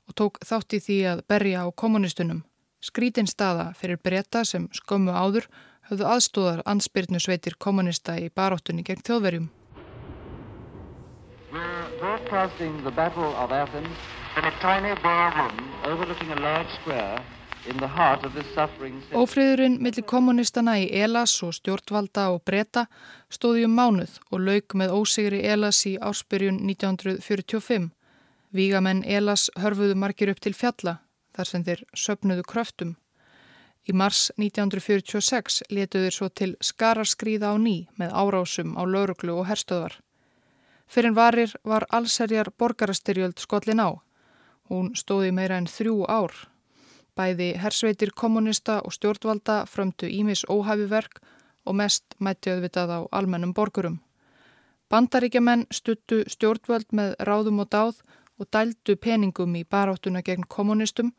og 0.08 0.15
tók 0.15 0.39
þátt 0.46 0.77
í 0.77 0.79
því 0.86 0.98
að 1.12 1.25
berja 1.27 1.65
á 1.65 1.67
kommunistunum. 1.72 2.43
Skrítin 2.84 3.27
staða 3.27 3.72
fyrir 3.79 4.00
breyta 4.00 4.43
sem 4.46 4.70
skömmu 4.72 5.12
áður 5.12 5.48
höfðu 5.89 6.08
aðstóðar 6.15 6.63
ansbyrnu 6.65 7.20
sveitir 7.20 7.55
kommunista 7.60 8.17
í 8.20 8.29
baróttunni 8.29 8.84
gegn 8.84 9.03
þjóðverjum. 9.03 9.51
We're 11.51 12.00
broadcasting 12.00 12.84
the 12.84 12.91
Battle 12.91 13.36
of 13.36 13.51
Athens 13.51 14.23
Ófriðurinn 19.13 19.75
millir 19.77 20.05
kommunistana 20.09 20.73
í 20.81 20.87
Elas 21.03 21.35
og 21.45 21.51
stjórnvalda 21.53 22.23
og 22.33 22.39
breyta 22.49 22.87
stóði 23.29 23.67
um 23.67 23.75
mánuð 23.77 24.15
og 24.31 24.41
lauk 24.47 24.73
með 24.73 24.95
ósigri 24.97 25.43
Elas 25.45 25.83
í 25.85 25.93
áspyrjun 26.01 26.57
1945. 26.65 27.91
Vígamenn 28.57 29.03
Elas 29.05 29.51
hörfuðu 29.53 29.95
margir 30.01 30.31
upp 30.33 30.41
til 30.41 30.55
fjalla 30.57 30.95
þar 31.37 31.49
sem 31.51 31.65
þeir 31.67 31.83
söpnuðu 31.93 32.45
kröftum. 32.49 32.95
Í 33.85 33.93
mars 33.93 34.31
1946 34.41 35.61
letuður 35.69 36.17
svo 36.17 36.31
til 36.33 36.55
skaraskríða 36.57 37.53
á 37.53 37.55
ný 37.61 37.75
með 38.01 38.17
árásum 38.17 38.73
á 38.79 38.81
lauruglu 38.81 39.37
og 39.43 39.45
herstöðar. 39.51 39.99
Fyrir 40.89 41.13
varir 41.13 41.53
var 41.63 41.85
allserjar 41.89 42.49
borgarastyrjöld 42.57 43.37
skollin 43.37 43.83
á. 43.83 44.01
Hún 44.70 44.93
stóði 44.96 45.32
meira 45.32 45.58
en 45.58 45.67
þrjú 45.67 46.03
ár 46.08 46.34
Bæði 47.13 47.51
hersveitir 47.62 48.10
kommunista 48.17 48.79
og 48.82 48.93
stjórnvalda 48.96 49.58
frömdu 49.70 50.08
Ímis 50.10 50.41
óhæfiverk 50.50 51.20
og 51.65 51.75
mest 51.77 52.15
mætti 52.17 52.50
auðvitað 52.50 52.89
á 52.89 53.00
almennum 53.20 53.53
borgurum. 53.53 54.00
Bandaríkjaman 54.89 55.67
stuttu 55.70 56.24
stjórnvald 56.34 56.89
með 56.89 57.13
ráðum 57.29 57.62
og 57.62 57.70
dáð 57.70 58.01
og 58.41 58.50
dældu 58.50 58.96
peningum 58.98 59.53
í 59.55 59.63
baráttuna 59.63 60.24
gegn 60.25 60.48
kommunistum, 60.50 61.13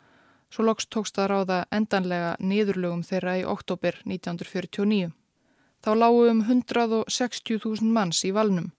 svo 0.50 0.66
loks 0.66 0.90
tókst 0.90 1.18
að 1.18 1.30
ráða 1.30 1.60
endanlega 1.70 2.34
niðurlögum 2.40 3.06
þeirra 3.06 3.38
í 3.38 3.46
oktober 3.54 4.00
1949. 4.02 5.12
Þá 5.84 5.90
lágu 5.94 6.26
um 6.32 6.42
160.000 6.42 7.86
manns 7.86 8.24
í 8.26 8.34
valnum. 8.34 8.72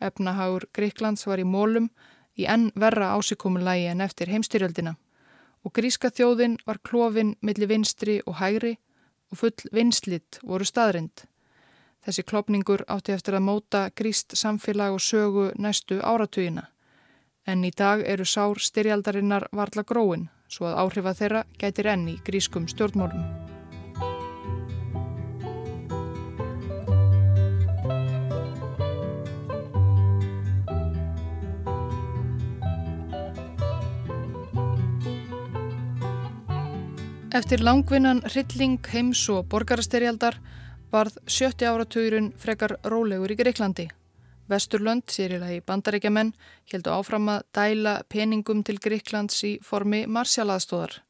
Efnahagur 0.00 0.68
Greiklands 0.76 1.24
var 1.26 1.40
í 1.40 1.48
mólum 1.48 1.88
í 2.38 2.46
enn 2.46 2.70
verra 2.74 3.12
ásikomulægi 3.18 3.90
en 3.92 4.00
eftir 4.00 4.30
heimstyrjöldina 4.32 4.94
og 5.64 5.74
gríska 5.74 6.10
þjóðin 6.14 6.56
var 6.66 6.78
klófin 6.86 7.34
millir 7.42 7.68
vinstri 7.68 8.20
og 8.26 8.38
hægri 8.40 8.76
og 9.32 9.40
full 9.42 9.74
vinslitt 9.74 10.38
voru 10.42 10.64
staðrind. 10.64 11.26
Þessi 12.04 12.24
klopningur 12.24 12.84
átti 12.88 13.12
eftir 13.12 13.36
að 13.36 13.46
móta 13.48 13.82
gríst 14.00 14.36
samfélag 14.38 14.96
og 14.96 15.02
sögu 15.04 15.50
næstu 15.58 16.00
áratugina. 16.00 16.68
En 17.46 17.64
í 17.64 17.72
dag 17.74 18.04
eru 18.06 18.24
sár 18.24 18.60
styrjaldarinnar 18.60 19.48
varla 19.52 19.84
gróin 19.84 20.28
svo 20.48 20.70
að 20.70 20.80
áhrifa 20.84 21.14
þeirra 21.20 21.44
gætir 21.60 21.92
enn 21.92 22.08
í 22.14 22.16
grískum 22.24 22.68
stjórnmálum. 22.70 23.47
Eftir 37.28 37.60
langvinnan 37.60 38.22
hrylling 38.24 38.78
heims 38.88 39.20
og 39.28 39.50
borgarastyrjaldar 39.52 40.38
varð 40.88 41.18
sjötti 41.28 41.66
áratugurinn 41.68 42.30
frekar 42.40 42.78
rólegur 42.88 43.34
í 43.34 43.36
Greiklandi. 43.36 43.84
Vesturlönd, 44.48 45.04
sérilagi 45.12 45.58
bandaríkjaman, 45.60 46.30
heldu 46.72 46.94
áfram 46.94 47.28
að 47.28 47.44
dæla 47.52 47.92
peningum 48.08 48.62
til 48.64 48.78
Greiklands 48.80 49.44
í 49.44 49.52
formi 49.60 50.06
marsjalaðstóðar. 50.08 51.02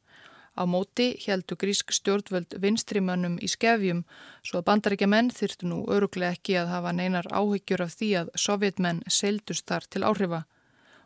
Á 0.59 0.67
móti 0.67 1.13
heldu 1.23 1.55
grísk 1.55 1.95
stjórnvöld 1.95 2.59
vinstrimönnum 2.59 3.39
í 3.39 3.47
skefjum 3.47 4.03
svo 4.43 4.59
að 4.59 4.67
bandaríkjaman 4.73 5.31
þyrtu 5.31 5.71
nú 5.71 5.81
öruglega 5.87 6.35
ekki 6.35 6.59
að 6.59 6.73
hafa 6.75 6.95
neinar 6.99 7.31
áhyggjur 7.31 7.87
af 7.87 7.95
því 7.95 8.13
að 8.25 8.35
sovjetmenn 8.35 9.05
seildust 9.07 9.71
þar 9.71 9.87
til 9.87 10.03
áhrifa. 10.03 10.43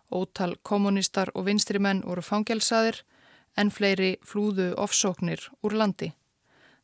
Ótal 0.10 0.58
kommunistar 0.65 1.29
og 1.36 1.51
vinstrimenn 1.51 2.01
voru 2.01 2.25
fangelsaðir 2.25 3.03
en 3.57 3.72
fleiri 3.72 4.17
flúðu 4.25 4.74
ofsóknir 4.79 5.50
úr 5.63 5.75
landi. 5.77 6.12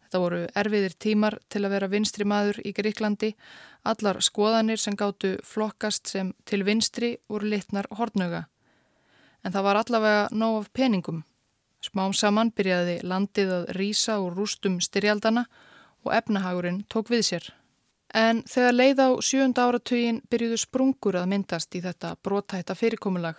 Þetta 0.10 0.22
voru 0.24 0.38
erfiðir 0.58 0.96
tímar 0.98 1.36
til 1.54 1.64
að 1.66 1.74
vera 1.76 1.88
vinstri 1.92 2.26
maður 2.26 2.58
í 2.66 2.72
Gríklandi. 2.74 3.36
Allar 3.86 4.18
skoðanir 4.26 4.82
sem 4.82 4.96
gáttu 4.98 5.36
flokkast 5.46 6.10
sem 6.10 6.32
til 6.50 6.64
vinstri 6.66 7.12
voru 7.30 7.52
litnar 7.52 7.86
hortnöga. 7.94 8.48
En 9.46 9.54
það 9.54 9.68
var 9.68 9.82
allavega 9.84 10.24
nóg 10.34 10.64
af 10.64 10.72
peningum. 10.74 11.24
Smám 11.86 12.16
saman 12.18 12.50
byrjaði 12.52 12.98
landið 13.06 13.54
að 13.56 13.70
rýsa 13.78 14.18
úr 14.20 14.34
rústum 14.36 14.80
styrjaldana 14.82 15.46
og 16.04 16.16
efnahagurinn 16.18 16.82
tók 16.90 17.14
við 17.14 17.24
sér. 17.30 17.46
En 18.10 18.42
þegar 18.50 18.74
leið 18.74 19.04
á 19.06 19.10
sjönda 19.22 19.68
áratugin 19.70 20.24
byrjuðu 20.32 20.58
sprungur 20.58 21.20
að 21.22 21.30
myndast 21.36 21.76
í 21.78 21.84
þetta 21.86 22.16
brotætta 22.26 22.74
fyrirkomulag. 22.74 23.38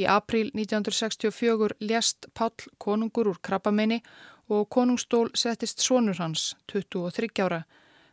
Í 0.00 0.06
april 0.08 0.48
1964 0.56 1.74
lést 1.84 2.30
Páll 2.32 2.68
konungur 2.80 3.28
úr 3.28 3.40
krabbameini 3.44 4.00
og 4.48 4.68
konungstól 4.72 5.28
settist 5.36 5.82
sonur 5.84 6.16
hans, 6.16 6.56
23 6.72 7.42
ára, 7.44 7.64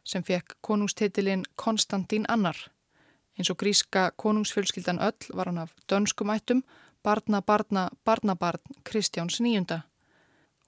sem 0.04 0.24
fekk 0.24 0.58
konungstitilinn 0.62 1.46
Konstantín 1.56 2.28
Annar. 2.28 2.58
Eins 3.38 3.52
og 3.54 3.60
gríska 3.62 4.12
konungsfjölskyldan 4.18 5.00
öll 5.00 5.32
var 5.34 5.48
hann 5.48 5.64
af 5.64 5.72
dönskumættum, 5.88 6.64
barna, 7.04 7.42
barna, 7.42 7.90
barnabarn 8.04 8.84
Kristjáns 8.84 9.40
nýjunda. 9.40 9.86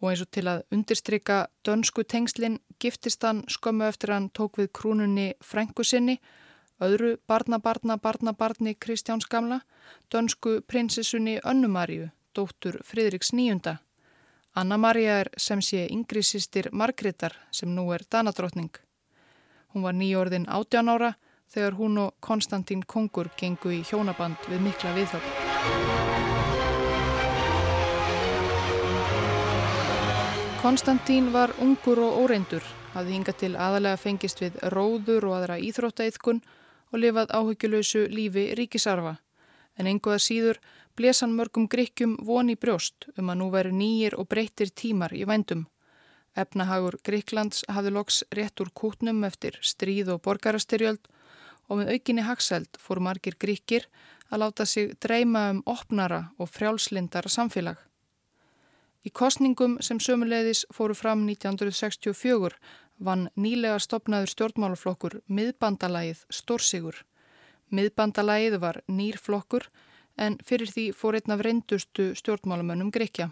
Og 0.02 0.12
eins 0.12 0.22
og 0.24 0.32
til 0.32 0.48
að 0.48 0.64
undirstryka 0.72 1.48
dönsku 1.68 2.06
tengslinn 2.08 2.62
giftist 2.80 3.24
hann 3.28 3.44
skömmu 3.48 3.90
eftir 3.92 4.14
hann 4.14 4.30
tók 4.30 4.62
við 4.62 4.72
krúnunni 4.72 5.34
frængu 5.44 5.84
sinni 5.84 6.22
öðru 6.80 7.18
barna-barna-barna-barni 7.28 8.76
Kristjáns 8.80 9.28
gamla, 9.28 9.62
dönsku 10.12 10.62
prinsessunni 10.68 11.40
Önnumaríu, 11.44 12.10
dóttur 12.36 12.80
Fridriks 12.84 13.34
nýjunda. 13.34 13.78
Anna-Maria 14.56 15.20
er 15.24 15.30
sem 15.38 15.62
sé 15.62 15.86
yngri 15.92 16.24
sýstir 16.24 16.72
Margreðar 16.72 17.36
sem 17.52 17.70
nú 17.76 17.92
er 17.94 18.06
danadrottning. 18.10 18.72
Hún 19.74 19.84
var 19.84 19.94
nýjórðin 19.94 20.48
18 20.50 20.90
ára 20.90 21.14
þegar 21.52 21.76
hún 21.78 21.98
og 21.98 22.16
Konstantín 22.20 22.82
Kongur 22.88 23.30
gengu 23.38 23.74
í 23.76 23.84
hjónaband 23.84 24.38
við 24.50 24.64
mikla 24.64 24.94
viðhöfn. 24.96 25.36
Konstantín 30.60 31.32
var 31.32 31.54
ungur 31.62 32.02
og 32.04 32.24
óreindur, 32.24 32.64
hafði 32.94 33.14
hingað 33.16 33.38
til 33.44 33.54
aðalega 33.56 34.00
fengist 34.00 34.42
við 34.42 34.58
róður 34.74 35.30
og 35.30 35.38
aðra 35.38 35.60
íþróttaiðkun 35.64 36.42
og 36.44 36.59
lifað 36.98 37.34
áhyggjuleysu 37.38 38.08
lífi 38.10 38.54
ríkisarfa. 38.58 39.20
En 39.78 39.88
enguða 39.88 40.20
síður 40.20 40.60
blesan 40.98 41.36
mörgum 41.38 41.68
gríkjum 41.70 42.18
von 42.26 42.50
í 42.50 42.56
brjóst 42.56 43.08
um 43.16 43.30
að 43.30 43.40
nú 43.42 43.50
veru 43.54 43.72
nýjir 43.72 44.18
og 44.18 44.28
breytir 44.32 44.74
tímar 44.74 45.14
í 45.14 45.26
vændum. 45.30 45.68
Efnahagur 46.36 47.00
Gríklands 47.04 47.64
hafði 47.68 47.94
loks 47.96 48.24
rétt 48.36 48.62
úr 48.62 48.72
kútnum 48.74 49.24
eftir 49.28 49.58
stríð 49.62 50.14
og 50.14 50.22
borgarastyrjöld 50.26 51.08
og 51.70 51.82
með 51.82 51.94
aukinni 51.94 52.26
haxeld 52.26 52.80
fór 52.82 53.02
margir 53.04 53.38
gríkir 53.40 53.86
að 54.30 54.44
láta 54.44 54.66
sig 54.66 54.96
dreyma 55.02 55.50
um 55.54 55.62
opnara 55.66 56.30
og 56.38 56.50
frjálslindara 56.50 57.30
samfélag. 57.30 57.78
Í 59.08 59.10
kostningum 59.16 59.78
sem 59.82 60.00
sömuleiðis 60.04 60.66
fóru 60.76 60.96
fram 60.98 61.24
1964 61.28 62.58
vann 63.00 63.30
nýlega 63.40 63.80
stopnaður 63.80 64.32
stjórnmálaflokkur 64.34 65.20
miðbandalægið 65.28 66.26
Stórsigur. 66.34 67.04
Miðbandalægið 67.72 68.60
var 68.60 68.82
nýr 68.88 69.20
flokkur 69.22 69.70
en 70.20 70.38
fyrir 70.46 70.72
því 70.72 70.86
fór 70.96 71.20
einn 71.20 71.36
af 71.36 71.44
reyndustu 71.46 72.12
stjórnmálamönnum 72.20 72.92
Grekja. 72.92 73.30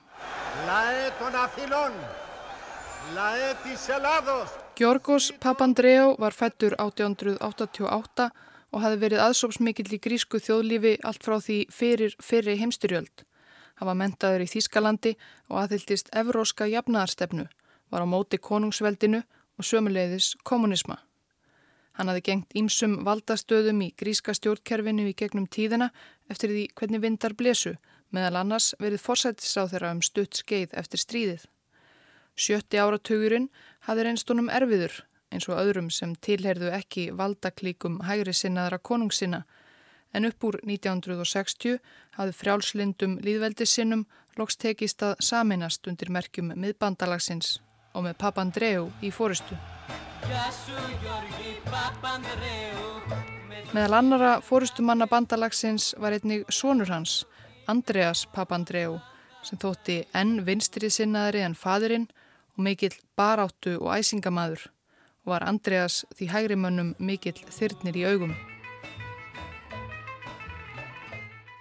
Georgos 4.75 5.31
Papandreou 5.39 6.15
var 6.19 6.35
fættur 6.35 6.75
1888 6.79 8.29
og 8.71 8.83
hafi 8.83 8.99
verið 8.99 9.23
aðsópsmikill 9.23 9.93
í 9.95 9.99
grísku 10.03 10.41
þjóðlífi 10.43 10.97
allt 11.07 11.23
frá 11.23 11.37
því 11.39 11.59
fyrir 11.71 12.15
fyrir 12.23 12.59
heimstyrjöld. 12.59 13.23
Hann 13.77 13.89
var 13.91 13.97
mentaður 13.99 14.43
í 14.43 14.49
Þýskalandi 14.51 15.13
og 15.49 15.61
aðhyldist 15.63 16.09
evróska 16.15 16.67
jafnaðarstefnu, 16.67 17.45
var 17.91 18.03
á 18.03 18.07
móti 18.09 18.39
konungsveldinu 18.41 19.21
og 19.57 19.65
sömuleiðis 19.65 20.35
kommunisma. 20.47 20.99
Hann 21.97 22.11
hafi 22.11 22.21
gengt 22.29 22.53
ímsum 22.53 22.99
valdastöðum 23.05 23.81
í 23.81 23.91
gríska 23.97 24.35
stjórnkerfinu 24.37 25.07
í 25.09 25.15
gegnum 25.17 25.47
tíðina 25.49 25.89
eftir 26.29 26.53
því 26.53 26.65
hvernig 26.77 27.01
vindar 27.01 27.33
blesu, 27.33 27.73
meðal 28.13 28.43
annars 28.43 28.73
verið 28.79 29.01
forsættis 29.01 29.57
á 29.57 29.65
þeirra 29.65 29.95
um 29.95 30.03
stutt 30.05 30.37
skeið 30.37 30.75
eftir 30.77 31.01
stríðið. 31.01 31.47
Sjötti 32.37 32.77
áratugurinn 32.77 33.49
hafði 33.87 34.05
reynstunum 34.05 34.51
erfiður 34.53 34.99
eins 35.33 35.49
og 35.49 35.57
öðrum 35.57 35.89
sem 35.91 36.13
tilherðu 36.21 36.69
ekki 36.77 37.09
valdaklíkum 37.17 38.03
hægri 38.07 38.35
sinnaðra 38.37 38.77
konungsina 38.77 39.43
en 40.13 40.29
upp 40.29 40.45
úr 40.47 40.59
1960 40.63 41.79
hafði 42.19 42.37
frjálslindum 42.37 43.17
líðveldisinnum 43.25 44.05
loks 44.37 44.61
tekist 44.61 45.03
að 45.03 45.17
saminast 45.25 45.89
undir 45.89 46.13
merkjum 46.13 46.53
miðbandalagsins 46.55 47.57
og 47.97 48.05
með 48.05 48.19
Papandreou 48.21 48.91
í 49.01 49.09
fóristu. 49.09 49.57
Meðal 53.73 53.97
annara 53.97 54.31
fóristumanna 54.45 55.07
bandalagsins 55.09 55.91
var 55.99 56.15
einnig 56.15 56.45
sonur 56.53 56.91
hans, 56.93 57.23
Andreas 57.67 58.25
Papandreou, 58.31 58.99
sem 59.43 59.59
þótti 59.59 60.03
enn 60.15 60.43
vinstri 60.45 60.91
sinnaðri 60.93 61.41
en 61.45 61.57
fadurinn 61.57 62.07
og 62.55 62.65
mikill 62.69 62.95
baráttu 63.17 63.77
og 63.81 63.93
æsingamadur 63.97 64.69
og 65.25 65.33
var 65.33 65.47
Andreas 65.49 66.05
því 66.15 66.29
hægri 66.31 66.59
mönnum 66.59 66.93
mikill 66.99 67.41
þyrnir 67.51 67.97
í 67.99 68.05
augum. 68.07 68.37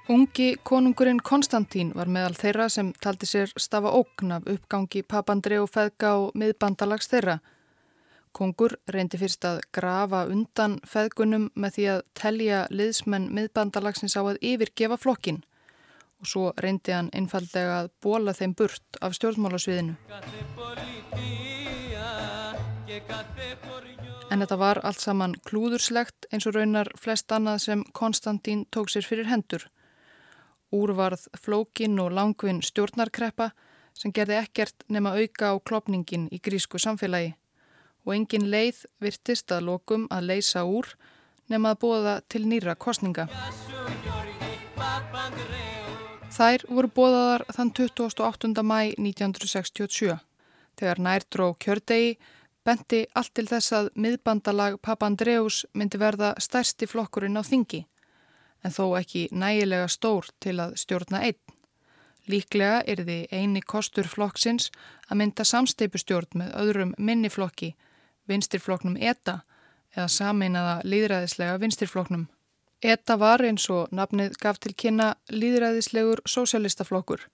Ungi 0.09 0.55
konungurinn 0.62 1.19
Konstantín 1.19 1.88
var 1.99 2.07
meðal 2.07 2.37
þeirra 2.38 2.69
sem 2.71 2.92
taldi 3.03 3.27
sér 3.27 3.51
stafa 3.59 3.90
ógn 3.90 4.37
af 4.37 4.45
uppgangi 4.53 5.03
papandri 5.03 5.59
og 5.59 5.66
feðga 5.75 6.12
og 6.21 6.37
miðbandalags 6.38 7.11
þeirra. 7.11 7.40
Kongur 8.31 8.77
reyndi 8.95 9.19
fyrst 9.19 9.42
að 9.51 9.59
grafa 9.75 10.23
undan 10.31 10.79
feðgunum 10.87 11.49
með 11.59 11.75
því 11.79 11.88
að 11.97 12.05
telja 12.23 12.62
liðsmenn 12.71 13.27
miðbandalagsins 13.35 14.14
á 14.14 14.23
að 14.23 14.38
yfirgefa 14.47 15.01
flokkin 15.03 15.42
og 16.23 16.31
svo 16.31 16.55
reyndi 16.62 16.95
hann 16.95 17.11
einfallega 17.11 17.83
að 17.83 17.92
bóla 17.99 18.38
þeim 18.38 18.55
burt 18.55 19.03
af 19.03 19.19
stjórnmálasviðinu. 19.19 19.97
En 24.31 24.42
þetta 24.42 24.57
var 24.62 24.87
allt 24.87 25.03
saman 25.03 25.35
klúðurslegt 25.51 26.31
eins 26.31 26.47
og 26.47 26.55
raunar 26.55 26.95
flest 26.95 27.33
annað 27.35 27.64
sem 27.66 27.88
Konstantín 27.90 28.69
tók 28.71 28.95
sér 28.95 29.03
fyrir 29.03 29.27
hendur. 29.35 29.66
Úrvarð 30.76 31.26
flókin 31.40 31.96
og 32.02 32.12
langvinn 32.12 32.62
stjórnarkreppa 32.64 33.50
sem 33.96 34.12
gerði 34.12 34.36
ekkert 34.42 34.84
nema 34.92 35.14
auka 35.16 35.52
á 35.52 35.54
klopningin 35.58 36.28
í 36.32 36.40
grísku 36.42 36.80
samfélagi 36.82 37.34
og 38.06 38.14
engin 38.14 38.50
leið 38.52 38.84
virtist 39.02 39.52
að 39.52 39.66
lokum 39.70 40.06
að 40.14 40.28
leysa 40.30 40.64
úr 40.68 40.92
nema 41.50 41.72
að 41.74 41.80
bóða 41.82 42.14
til 42.28 42.44
nýra 42.46 42.76
kostninga. 42.78 43.26
Þær 46.36 46.66
voru 46.68 46.90
bóðaðar 46.92 47.46
þann 47.56 47.72
28. 47.72 48.62
mæ 48.62 48.80
1967 49.00 50.18
þegar 50.76 51.00
nærdró 51.00 51.52
kjördegi 51.62 52.16
benti 52.66 53.04
allt 53.14 53.32
til 53.38 53.46
þess 53.48 53.72
að 53.72 53.92
miðbandalag 53.94 54.76
Papandreus 54.82 55.64
myndi 55.72 56.00
verða 56.02 56.34
stærsti 56.42 56.88
flokkurinn 56.90 57.40
á 57.40 57.42
þingi 57.46 57.86
en 58.66 58.74
þó 58.74 58.96
ekki 58.98 59.29
nægilega 59.31 59.87
stór 59.88 60.29
til 60.42 60.59
að 60.62 60.74
stjórna 60.83 61.22
einn. 61.29 61.38
Líklega 62.26 62.81
er 62.90 63.05
því 63.07 63.18
eini 63.31 63.62
kostur 63.62 64.09
flokksins 64.11 64.72
að 65.07 65.20
mynda 65.20 65.44
samsteipustjórn 65.46 66.40
með 66.40 66.55
öðrum 66.62 66.94
minniflokki, 66.98 67.76
vinstirflokknum 68.26 68.96
ETA 68.98 69.40
eða 69.94 70.09
sameinaða 70.11 70.81
líðræðislega 70.83 71.61
vinstirflokknum. 71.62 72.26
ETA 72.83 73.16
var 73.16 73.44
eins 73.46 73.68
og 73.70 73.94
nafnið 73.94 74.35
gaf 74.42 74.59
til 74.61 74.74
kynna 74.74 75.14
líðræðislegur 75.31 76.24
sósjalistaflokkur 76.26 77.29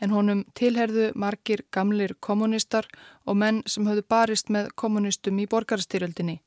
en 0.00 0.14
honum 0.14 0.44
tilherðu 0.54 1.10
margir 1.18 1.64
gamlir 1.74 2.14
kommunistar 2.22 2.86
og 3.26 3.36
menn 3.42 3.64
sem 3.66 3.86
höfðu 3.88 4.04
barist 4.08 4.52
með 4.54 4.70
kommunistum 4.78 5.40
í 5.42 5.48
borgarstyrjöldinni. 5.50 6.38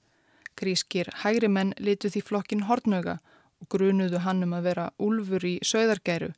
Grískir 0.55 1.11
hægri 1.23 1.49
menn 1.51 1.75
litu 1.79 2.09
því 2.09 2.23
flokkin 2.29 2.65
hortnöga 2.69 3.19
grunuðu 3.69 4.21
hann 4.25 4.43
um 4.45 4.53
að 4.57 4.67
vera 4.69 4.89
úlfur 4.97 5.45
í 5.45 5.57
sögðargæru, 5.65 6.31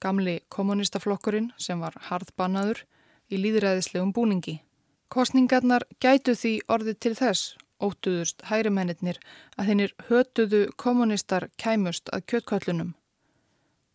gamli 0.00 0.40
kommunistaflokkurinn 0.48 1.52
sem 1.58 1.80
var 1.80 1.96
harðbannaður 2.08 2.84
í 3.30 3.40
líðræðislegum 3.40 4.12
búningi. 4.16 4.60
Kostningarnar 5.08 5.84
gætu 6.02 6.34
því 6.34 6.54
orðið 6.68 6.98
til 7.00 7.14
þess, 7.18 7.56
óttuðust 7.78 8.42
hægrimennir, 8.48 9.20
að 9.56 9.70
þeirnir 9.70 9.94
hötuðu 10.08 10.62
kommunistar 10.80 11.48
kæmust 11.60 12.10
að 12.12 12.26
kjöttkvöllunum. 12.32 12.94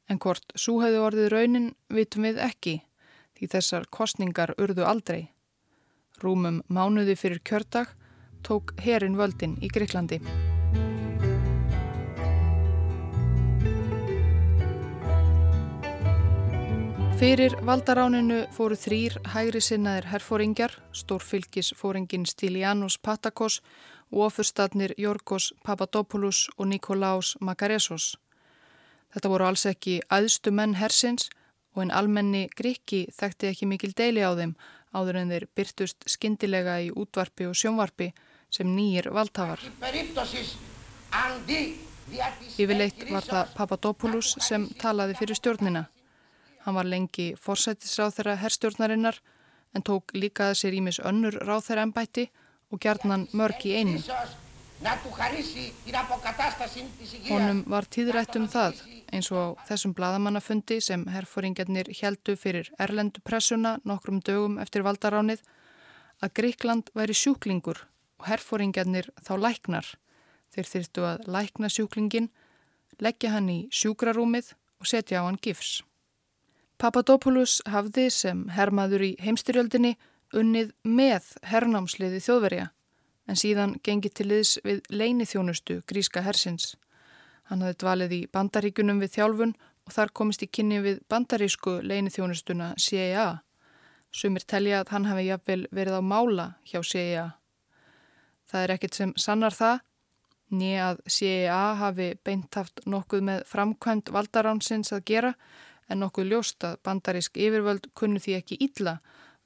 En 0.09 0.19
hvort 0.19 0.55
súhauðu 0.55 1.01
orðið 1.05 1.31
raunin 1.33 1.67
vitum 1.93 2.25
við 2.25 2.39
ekki, 2.45 2.75
því 3.37 3.51
þessar 3.55 3.89
kostningar 3.93 4.55
urðu 4.57 4.87
aldrei. 4.87 5.29
Rúmum 6.23 6.63
mánuði 6.67 7.15
fyrir 7.15 7.43
kjördag 7.43 7.93
tók 8.43 8.73
herin 8.83 9.19
völdin 9.19 9.59
í 9.63 9.71
Greiklandi. 9.71 10.19
Fyrir 17.19 17.51
valdaráninu 17.67 18.45
fóru 18.55 18.77
þrýr 18.79 19.17
hægri 19.33 19.59
sinnaðir 19.59 20.05
herfóringjar, 20.07 20.71
stórfylgisfóringin 20.95 22.23
Stilianos 22.23 22.95
Patakos 22.95 23.57
og 24.13 24.21
ofurstatnir 24.29 24.93
Jorgos 24.97 25.49
Papadopoulos 25.67 26.45
og 26.55 26.69
Nikolaos 26.71 27.33
Makaresos. 27.43 28.13
Þetta 29.11 29.33
voru 29.33 29.49
alls 29.49 29.65
ekki 29.67 29.97
aðstu 30.07 30.55
menn 30.55 30.77
hersins 30.79 31.27
og 31.75 31.83
en 31.83 31.91
almenni 31.91 32.45
Gríki 32.55 33.03
þekkti 33.19 33.51
ekki 33.51 33.67
mikil 33.67 33.91
deili 33.91 34.23
á 34.23 34.31
þeim 34.39 34.55
áður 34.95 35.19
en 35.19 35.35
þeir 35.35 35.49
byrtust 35.59 36.07
skindilega 36.07 36.79
í 36.87 36.89
útvarpi 36.95 37.51
og 37.51 37.59
sjónvarpi 37.59 38.13
sem 38.47 38.71
nýjir 38.79 39.11
valdhafar. 39.11 39.59
Yfirleitt 42.55 43.07
var 43.11 43.31
það 43.35 43.55
Papadopoulos 43.59 44.37
sem 44.39 44.71
talaði 44.79 45.19
fyrir 45.19 45.35
stjórnina. 45.35 45.89
Hann 46.65 46.75
var 46.75 46.87
lengi 46.89 47.31
forsættisráð 47.39 48.17
þeirra 48.17 48.35
herrstjórnarinnar 48.43 49.19
en 49.75 49.85
tók 49.85 50.13
líka 50.13 50.49
að 50.49 50.59
sér 50.61 50.77
ímis 50.79 50.99
önnur 50.99 51.37
ráð 51.45 51.69
þeirra 51.69 51.87
ennbætti 51.87 52.29
og 52.69 52.81
gerðnan 52.83 53.27
mörg 53.33 53.65
í 53.65 53.75
einu. 53.79 53.99
Honum 57.29 57.63
var 57.67 57.87
tíðrætt 57.91 58.37
um 58.39 58.47
það 58.47 58.83
eins 59.11 59.29
og 59.33 59.57
á 59.59 59.67
þessum 59.69 59.93
bladamannafundi 59.97 60.79
sem 60.83 61.05
herrfóringarnir 61.11 61.89
heldu 61.99 62.35
fyrir 62.39 62.69
erlendu 62.79 63.23
pressuna 63.25 63.77
nokkrum 63.89 64.21
dögum 64.25 64.59
eftir 64.63 64.85
valdaránið 64.85 65.41
að 66.23 66.35
Greikland 66.39 66.91
væri 66.95 67.15
sjúklingur 67.17 67.83
og 68.19 68.29
herrfóringarnir 68.29 69.09
þá 69.23 69.33
læknar. 69.39 69.91
Þeir 70.53 70.71
þyrstu 70.73 71.05
að 71.05 71.27
lækna 71.29 71.69
sjúklingin, 71.69 72.31
leggja 72.99 73.35
hann 73.35 73.49
í 73.51 73.59
sjúkrarúmið 73.71 74.53
og 74.79 74.89
setja 74.89 75.21
á 75.21 75.27
hann 75.27 75.39
gifs. 75.41 75.79
Papadopoulos 76.79 77.57
hafði 77.67 78.05
sem 78.07 78.45
hermaður 78.55 79.03
í 79.03 79.15
heimstyrjöldinni 79.19 79.97
unnið 80.39 80.69
með 80.87 81.25
hernámsliði 81.51 82.21
þjóðverja 82.23 82.69
en 83.29 83.39
síðan 83.41 83.73
gengið 83.83 84.13
til 84.15 84.27
liðs 84.29 84.53
við 84.63 84.79
leinithjónustu 84.87 85.81
gríska 85.91 86.23
hersins. 86.23 86.77
Hann 87.51 87.65
hafði 87.65 87.79
dvalið 87.83 88.15
í 88.15 88.21
bandaríkunum 88.31 89.03
við 89.03 89.11
þjálfun 89.17 89.53
og 89.59 89.95
þar 89.97 90.13
komist 90.21 90.45
í 90.45 90.47
kynni 90.47 90.79
við 90.85 91.03
bandarísku 91.11 91.75
leinithjónustuna 91.83 92.71
CIA. 92.79 93.27
Sumir 94.15 94.47
telja 94.47 94.79
að 94.79 94.95
hann 94.95 95.11
hafi 95.11 95.27
jafnvel 95.27 95.61
verið 95.75 95.99
á 95.99 96.01
mála 96.01 96.47
hjá 96.63 96.79
CIA. 96.79 97.25
Það 98.49 98.63
er 98.63 98.73
ekkit 98.77 99.01
sem 99.01 99.11
sannar 99.19 99.53
það, 99.53 99.81
nýja 100.49 100.91
að 100.93 101.01
CIA 101.11 101.63
hafi 101.83 102.13
beint 102.23 102.55
haft 102.55 102.85
nokkuð 102.87 103.25
með 103.27 103.43
framkvæmt 103.51 104.13
valdaránsins 104.15 104.95
að 104.95 105.05
gera 105.11 105.33
en 105.89 106.03
nokkuð 106.03 106.31
ljóst 106.31 106.63
að 106.63 106.77
bandarísk 106.85 107.37
yfirvöld 107.37 107.89
kunnu 107.97 108.21
því 108.21 108.37
ekki 108.39 108.59
ítla 108.61 108.99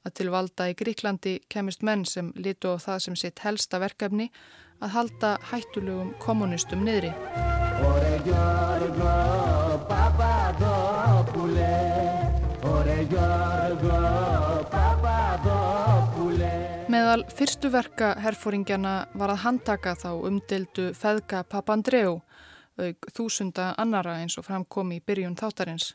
að 0.04 0.16
til 0.20 0.30
valda 0.34 0.68
í 0.72 0.76
Gríklandi 0.78 1.38
kemist 1.52 1.84
menn 1.88 2.04
sem 2.06 2.34
litu 2.36 2.76
á 2.76 2.78
það 2.86 3.00
sem 3.06 3.16
sitt 3.20 3.44
helsta 3.46 3.80
verkefni 3.80 4.30
að 4.84 4.94
halda 4.98 5.38
hættulegum 5.52 6.12
kommunistum 6.20 6.84
niðri. 6.84 7.14
Meðal 16.94 17.24
fyrstu 17.32 17.72
verka 17.74 18.14
herfóringjana 18.22 18.94
var 19.18 19.32
að 19.34 19.44
handtaka 19.48 19.96
þá 19.98 20.10
umdeldu 20.28 20.92
feðka 20.98 21.42
Papandreou, 21.50 22.20
þúsunda 23.16 23.72
annara 23.82 24.20
eins 24.22 24.38
og 24.38 24.46
framkomi 24.46 25.00
í 25.00 25.06
byrjun 25.06 25.38
þáttarins. 25.40 25.94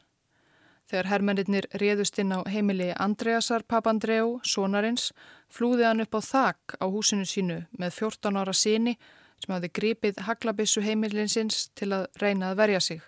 Þegar 0.88 1.10
herrmennir 1.10 1.66
réðust 1.76 2.16
inn 2.22 2.32
á 2.32 2.40
heimili 2.48 2.88
Andreasar 2.96 3.64
Papandreou, 3.68 4.38
sonarins, 4.40 5.10
flúði 5.52 5.84
hann 5.84 6.00
upp 6.00 6.16
á 6.16 6.20
þak 6.24 6.78
á 6.80 6.86
húsinu 6.88 7.28
sínu 7.28 7.58
með 7.76 7.98
14 7.98 8.40
ára 8.40 8.54
síni 8.56 8.94
sem 9.36 9.52
hafði 9.52 9.70
gripið 9.78 10.22
haglabissu 10.24 10.80
heimilinsins 10.80 11.68
til 11.76 11.92
að 11.92 12.08
reyna 12.22 12.50
að 12.50 12.60
verja 12.62 12.80
sig. 12.80 13.02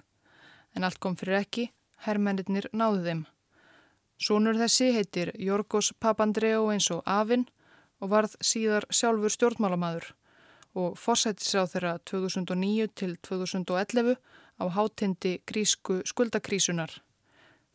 En 0.77 0.85
allt 0.85 1.01
kom 1.01 1.17
fyrir 1.17 1.41
ekki, 1.41 1.71
herrmennir 2.05 2.69
náðu 2.77 3.03
þeim. 3.09 3.27
Sónur 4.21 4.61
þessi 4.61 4.93
heitir 4.93 5.33
Jorgos 5.41 5.95
Papandreou 5.97 6.69
eins 6.75 6.91
og 6.93 7.01
Afinn 7.09 7.49
og 8.05 8.13
varð 8.13 8.37
síðar 8.45 8.85
sjálfur 8.93 9.33
stjórnmálamadur 9.33 10.13
og 10.77 10.99
fórsættisráð 11.01 11.73
þeirra 11.73 11.99
2009 12.05 12.91
til 12.93 13.17
2011 13.25 14.19
á 14.61 14.65
hátindi 14.69 15.39
grísku 15.49 16.03
skuldakrísunar. 16.05 17.01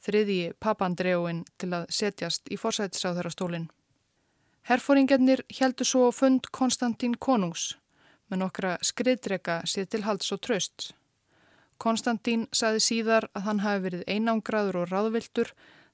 Þriðji 0.05 0.51
Papandreouin 0.61 1.39
til 1.57 1.71
að 1.73 1.87
setjast 1.89 2.51
í 2.53 2.59
fórsættisráð 2.61 3.19
þeirra 3.19 3.33
stólinn. 3.33 3.65
Herfóringarnir 4.69 5.41
heldur 5.59 5.87
svo 5.89 6.11
fund 6.13 6.51
Konstantín 6.53 7.15
Konungs 7.17 7.71
með 8.29 8.41
nokkra 8.43 8.75
skriðdrega 8.85 9.59
sér 9.69 9.89
til 9.89 10.03
halds 10.05 10.31
og 10.33 10.41
tröst. 10.45 10.91
Konstantín 11.81 12.45
saði 12.55 12.81
síðar 12.81 13.27
að 13.33 13.45
hann 13.49 13.61
hafi 13.65 13.83
verið 13.85 14.05
einangraður 14.07 14.81
og 14.83 14.91
ráðviltur 14.93 15.51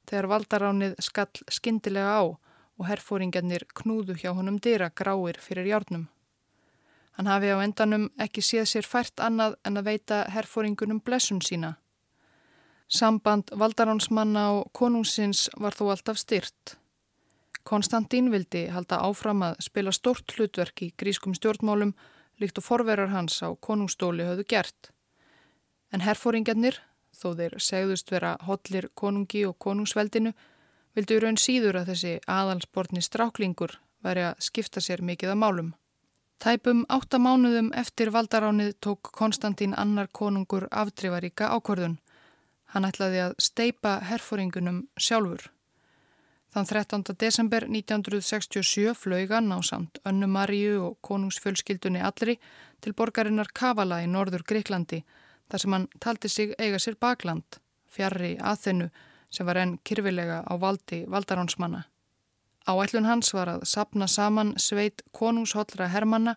þegar 0.09 0.29
valdaránið 0.31 0.95
skall 1.03 1.43
skindilega 1.49 2.15
á 2.19 2.23
og 2.81 2.87
herfóringarnir 2.89 3.67
knúðu 3.77 4.17
hjá 4.21 4.31
honum 4.35 4.59
dyra 4.59 4.89
gráir 4.89 5.39
fyrir 5.39 5.69
hjárnum. 5.71 6.07
Hann 7.17 7.27
hafi 7.27 7.51
á 7.51 7.57
endanum 7.63 8.09
ekki 8.19 8.43
séð 8.43 8.67
sér 8.71 8.87
fært 8.87 9.19
annað 9.19 9.57
en 9.67 9.77
að 9.77 9.87
veita 9.91 10.23
herfóringunum 10.31 11.01
blessun 11.03 11.41
sína. 11.43 11.75
Samband 12.91 13.53
valdaránsmanna 13.55 14.49
og 14.51 14.71
konungsins 14.75 15.45
var 15.55 15.71
þó 15.71 15.93
alltaf 15.93 16.17
styrt. 16.19 16.75
Konstantín 17.63 18.27
vildi 18.33 18.65
halda 18.73 18.97
áfram 19.05 19.45
að 19.47 19.61
spila 19.63 19.93
stort 19.95 20.33
hlutverk 20.35 20.81
í 20.83 20.89
grískum 20.99 21.35
stjórnmálum 21.37 21.93
líkt 22.41 22.59
og 22.59 22.65
forverar 22.65 23.13
hans 23.13 23.37
á 23.45 23.53
konungstóli 23.55 24.25
höfðu 24.27 24.47
gert. 24.53 24.91
En 25.93 26.03
herfóringarnir 26.03 26.81
þó 27.15 27.31
þeir 27.37 27.57
segðust 27.63 28.11
vera 28.11 28.35
hotlir 28.47 28.89
konungi 28.95 29.45
og 29.47 29.55
konungsveldinu, 29.59 30.33
vildu 30.95 31.19
raun 31.21 31.39
síður 31.39 31.81
að 31.81 31.93
þessi 31.93 32.13
aðalsbortni 32.27 33.03
stráklingur 33.05 33.77
væri 34.03 34.25
að 34.31 34.43
skipta 34.43 34.83
sér 34.83 35.03
mikið 35.05 35.35
að 35.35 35.41
málum. 35.45 35.73
Tæpum 36.41 36.85
áttamánuðum 36.89 37.69
eftir 37.77 38.09
valdaránið 38.11 38.73
tók 38.81 39.11
Konstantín 39.13 39.75
annar 39.77 40.09
konungur 40.11 40.65
aftrifaríka 40.71 41.51
ákvörðun. 41.53 41.99
Hann 42.71 42.87
ætlaði 42.87 43.19
að 43.19 43.33
steipa 43.43 43.97
herfóringunum 44.07 44.85
sjálfur. 44.95 45.49
Þann 46.51 46.67
13. 46.67 47.03
desember 47.19 47.65
1967 47.67 48.93
flögan 48.95 49.51
á 49.51 49.59
samt 49.63 49.99
Önnu 50.07 50.27
Maríu 50.27 50.79
og 50.85 50.97
konungsfjölskyldunni 51.07 52.01
allri 52.03 52.37
til 52.83 52.93
borgarinnar 52.95 53.51
Kavala 53.55 54.01
í 54.03 54.07
norður 54.11 54.43
Greiklandi 54.47 55.01
þar 55.51 55.63
sem 55.63 55.75
hann 55.75 55.87
taldi 55.99 56.31
sig 56.31 56.51
eiga 56.59 56.79
sér 56.79 56.95
bakland, 56.99 57.59
fjarrri 57.87 58.37
aðþennu 58.39 58.89
sem 59.31 59.47
var 59.47 59.59
enn 59.59 59.77
kyrfilega 59.87 60.41
á 60.47 60.53
valdi 60.59 61.03
valdaránsmanna. 61.11 61.85
Áætlun 62.67 63.07
hans 63.07 63.33
var 63.33 63.49
að 63.51 63.63
sapna 63.67 64.07
saman 64.07 64.53
sveit 64.59 65.03
konungshollra 65.11 65.87
hermanna, 65.91 66.35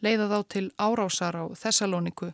leiða 0.00 0.28
þá 0.32 0.38
til 0.48 0.66
árásar 0.76 1.40
á 1.40 1.44
Þessalóniku 1.56 2.32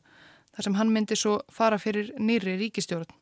þar 0.54 0.66
sem 0.66 0.78
hann 0.78 0.92
myndi 0.94 1.18
svo 1.18 1.40
fara 1.50 1.78
fyrir 1.78 2.10
nýri 2.18 2.58
ríkistjórn. 2.58 3.19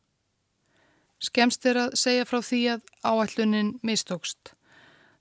Skemst 1.19 1.65
er 1.67 1.77
að 1.83 1.97
segja 1.99 2.25
frá 2.27 2.39
því 2.39 2.61
að 2.75 2.85
áætlunin 3.03 3.73
mistókst. 3.83 4.53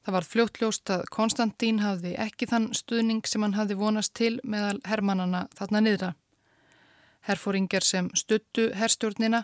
Það 0.07 0.15
var 0.15 0.27
fljóttljóst 0.33 0.91
að 0.95 1.03
Konstantín 1.13 1.81
hafði 1.83 2.15
ekki 2.23 2.47
þann 2.49 2.71
stuðning 2.73 3.27
sem 3.27 3.43
hann 3.45 3.57
hafði 3.59 3.77
vonast 3.81 4.15
til 4.17 4.39
meðal 4.45 4.79
hermannana 4.87 5.49
þarna 5.59 5.83
niðra. 5.85 6.13
Herfóringar 7.29 7.85
sem 7.85 8.09
stuttu 8.17 8.71
herstjórnina 8.79 9.43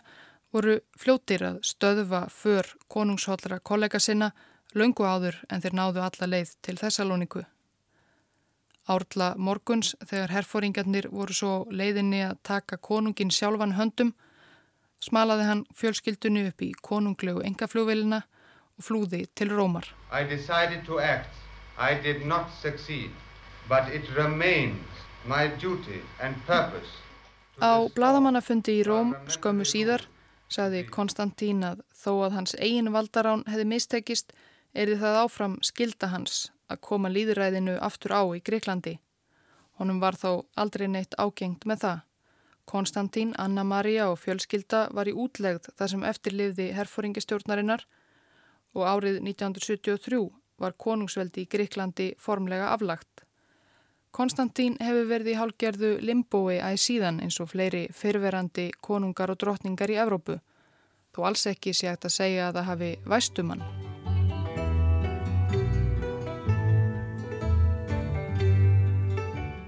voru 0.54 0.78
fljóttir 0.96 1.42
að 1.44 1.58
stöðva 1.66 2.28
för 2.30 2.70
konungshóllra 2.88 3.58
kollega 3.60 3.98
sinna 4.00 4.30
löngu 4.74 5.04
áður 5.04 5.40
en 5.50 5.60
þeir 5.60 5.76
náðu 5.76 6.04
alla 6.06 6.30
leið 6.30 6.54
til 6.62 6.76
Þessalóniku. 6.78 7.42
Árla 8.88 9.34
morguns 9.36 9.94
þegar 10.04 10.32
herfóringarnir 10.38 11.08
voru 11.10 11.34
svo 11.34 11.54
leiðinni 11.70 12.22
að 12.28 12.38
taka 12.46 12.78
konungin 12.78 13.32
sjálfan 13.32 13.74
höndum 13.78 14.14
smalaði 15.04 15.48
hann 15.50 15.62
fjölskyldunni 15.76 16.46
upp 16.48 16.64
í 16.64 16.72
konunglegu 16.88 17.44
engafljóvelina 17.44 18.22
og 18.78 18.88
flúði 18.88 19.24
til 19.36 19.52
Rómar. 19.52 19.86
I 20.10 20.24
decided 20.24 20.84
to 20.88 20.98
act. 20.98 21.30
I 21.78 21.94
did 22.02 22.26
not 22.26 22.50
succeed, 22.62 23.10
but 23.68 23.88
it 23.92 24.08
remains 24.16 25.06
my 25.26 25.48
duty 25.60 26.00
and 26.20 26.36
purpose 26.46 27.04
Á 27.62 27.86
bladamannafundi 27.94 28.80
í 28.80 28.86
Róm 28.86 29.12
skömmu 29.30 29.62
síðar 29.68 30.02
saði 30.50 30.80
Konstantín 30.90 31.62
að 31.62 31.84
þó 31.94 32.26
að 32.26 32.34
hans 32.38 32.54
eigin 32.58 32.90
valdarán 32.94 33.44
hefði 33.46 33.66
mistekist 33.70 34.34
erði 34.74 34.96
það 34.98 35.18
áfram 35.20 35.54
skilda 35.62 36.10
hans 36.10 36.50
að 36.66 36.80
koma 36.88 37.12
líðræðinu 37.14 37.76
aftur 37.78 38.16
á 38.18 38.22
í 38.34 38.42
Greiklandi. 38.42 38.96
Honum 39.78 40.00
var 40.02 40.18
þó 40.18 40.46
aldrei 40.58 40.88
neitt 40.90 41.14
ágengt 41.14 41.62
með 41.66 41.84
það. 41.84 42.02
Konstantín, 42.64 43.34
Anna-Maria 43.38 44.08
og 44.10 44.18
fjölskylda 44.22 44.88
var 44.96 45.08
í 45.08 45.12
útlegð 45.12 45.68
þar 45.76 45.92
sem 45.92 46.06
eftirlifði 46.08 46.70
herfóringistjórnarinnar 46.78 47.84
og 48.74 48.88
árið 48.88 49.20
1973 49.20 50.22
var 50.62 50.74
konungsveldi 50.78 51.44
í 51.44 51.50
Greiklandi 51.50 52.08
formlega 52.18 52.72
aflagt. 52.72 53.24
Konstantín 54.14 54.76
hefur 54.78 55.08
verið 55.10 55.32
í 55.32 55.38
hálgerðu 55.38 55.88
limbói 56.06 56.60
æg 56.62 56.78
síðan 56.78 57.20
eins 57.24 57.40
og 57.42 57.50
fleiri 57.50 57.88
fyrverandi 57.90 58.68
konungar 58.80 59.32
og 59.34 59.40
drottningar 59.42 59.90
í 59.90 59.98
Evrópu, 59.98 60.38
þó 61.14 61.26
alls 61.30 61.46
ekki 61.50 61.74
sé 61.74 61.90
hægt 61.90 62.06
að 62.06 62.14
segja 62.18 62.48
að 62.48 62.60
það 62.60 62.68
hafi 62.70 62.92
væstumann. 63.10 63.64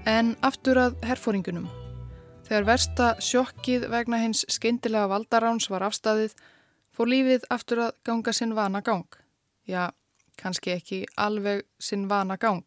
En 0.07 0.37
aftur 0.47 0.79
að 0.79 0.95
herfóringunum. 1.03 1.67
Þegar 2.47 2.63
versta 2.63 3.05
sjokkið 3.19 3.89
vegna 3.91 4.21
hins 4.21 4.45
skeindilega 4.47 5.09
valdaráns 5.11 5.65
var 5.67 5.83
afstæðið, 5.83 6.31
fór 6.95 7.09
lífið 7.11 7.47
aftur 7.51 7.81
að 7.83 7.97
ganga 8.07 8.31
sinn 8.31 8.53
vana 8.55 8.79
gang. 8.79 9.17
Já, 9.67 9.89
kannski 10.39 10.71
ekki 10.71 10.99
alveg 11.19 11.65
sinn 11.75 12.05
vana 12.07 12.37
gang. 12.39 12.63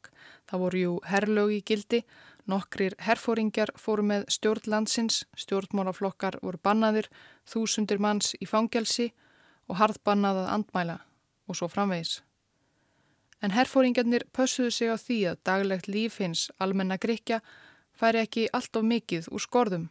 Það 0.51 0.63
voru 0.65 0.83
jú 0.83 0.93
herrlög 1.09 1.55
í 1.55 1.61
gildi, 1.65 2.03
nokkrir 2.45 2.99
herfóringjar 3.07 3.73
fóru 3.81 4.05
með 4.05 4.27
stjórnlandsins, 4.37 5.23
stjórnmálaflokkar 5.47 6.37
voru 6.45 6.61
bannaðir, 6.61 7.09
þúsundir 7.49 8.05
manns 8.05 8.35
í 8.37 8.51
fangelsi 8.51 9.09
og 9.65 9.81
harðbannað 9.81 10.43
að 10.43 10.53
andmæla 10.59 10.99
og 11.49 11.57
svo 11.57 11.71
framvegis. 11.73 12.19
En 13.41 13.57
herfóringarnir 13.57 14.29
pössuðu 14.37 14.77
sig 14.77 14.93
á 14.93 15.01
því 15.01 15.19
að 15.33 15.43
daglegt 15.49 15.89
líf 15.89 16.21
hins 16.21 16.51
almenna 16.61 17.01
grikja 17.01 17.41
færi 18.01 18.23
ekki 18.25 18.47
allt 18.57 18.77
of 18.79 18.87
mikið 18.87 19.29
úr 19.29 19.43
skorðum. 19.45 19.89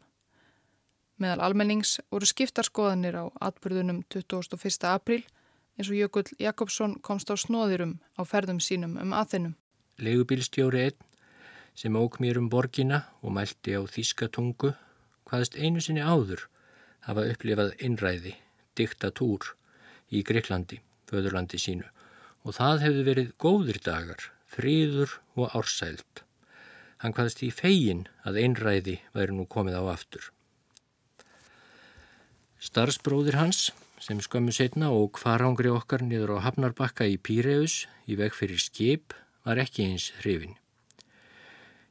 Meðal 1.20 1.44
almennings 1.50 1.98
voru 2.10 2.26
skiptarskoðanir 2.30 3.18
á 3.22 3.26
atbyrðunum 3.50 4.02
21. 4.10 4.88
april 4.90 5.22
eins 5.78 5.90
og 5.92 5.98
Jökull 5.98 6.32
Jakobsson 6.40 6.98
komst 7.06 7.30
á 7.30 7.36
snóðirum 7.38 8.00
á 8.18 8.22
ferðum 8.26 8.62
sínum 8.64 8.96
um 9.00 9.14
aðeinum. 9.14 9.56
Legubílstjóri 10.00 10.88
einn 10.88 11.06
sem 11.76 11.96
ók 11.96 12.18
mér 12.24 12.40
um 12.40 12.50
borgina 12.50 13.04
og 13.22 13.36
mælti 13.36 13.76
á 13.78 13.82
þýskatungu 13.84 14.74
hvaðist 15.30 15.60
einu 15.60 15.84
sinni 15.84 16.02
áður 16.04 16.48
hafa 17.06 17.28
upplifað 17.30 17.76
innræði, 17.84 18.34
diktatúr 18.76 19.54
í 20.10 20.24
Greiklandi, 20.26 20.80
föðurlandi 21.08 21.60
sínu 21.62 21.86
og 22.48 22.56
það 22.58 22.88
hefði 22.88 23.06
verið 23.12 23.32
góðir 23.44 23.80
dagar, 23.84 24.24
fríður 24.48 25.20
og 25.36 25.54
ársælt. 25.56 26.24
Hann 27.00 27.16
hvaðist 27.16 27.44
í 27.48 27.50
fegin 27.56 28.04
að 28.28 28.42
einræði 28.44 28.98
væri 29.16 29.36
nú 29.36 29.46
komið 29.48 29.80
á 29.80 29.84
aftur. 29.94 30.32
Starsbróðir 32.60 33.38
hans, 33.40 33.70
sem 34.04 34.20
skömmu 34.20 34.52
setna 34.52 34.92
og 34.92 35.14
kvarangri 35.16 35.72
okkar 35.72 36.04
niður 36.04 36.36
á 36.40 36.44
Hafnarbakka 36.50 37.08
í 37.08 37.16
Píreus 37.16 37.86
í 38.04 38.20
veg 38.20 38.36
fyrir 38.36 38.60
skip, 38.60 39.16
var 39.48 39.62
ekki 39.64 39.88
eins 39.88 40.10
hrifin. 40.20 40.58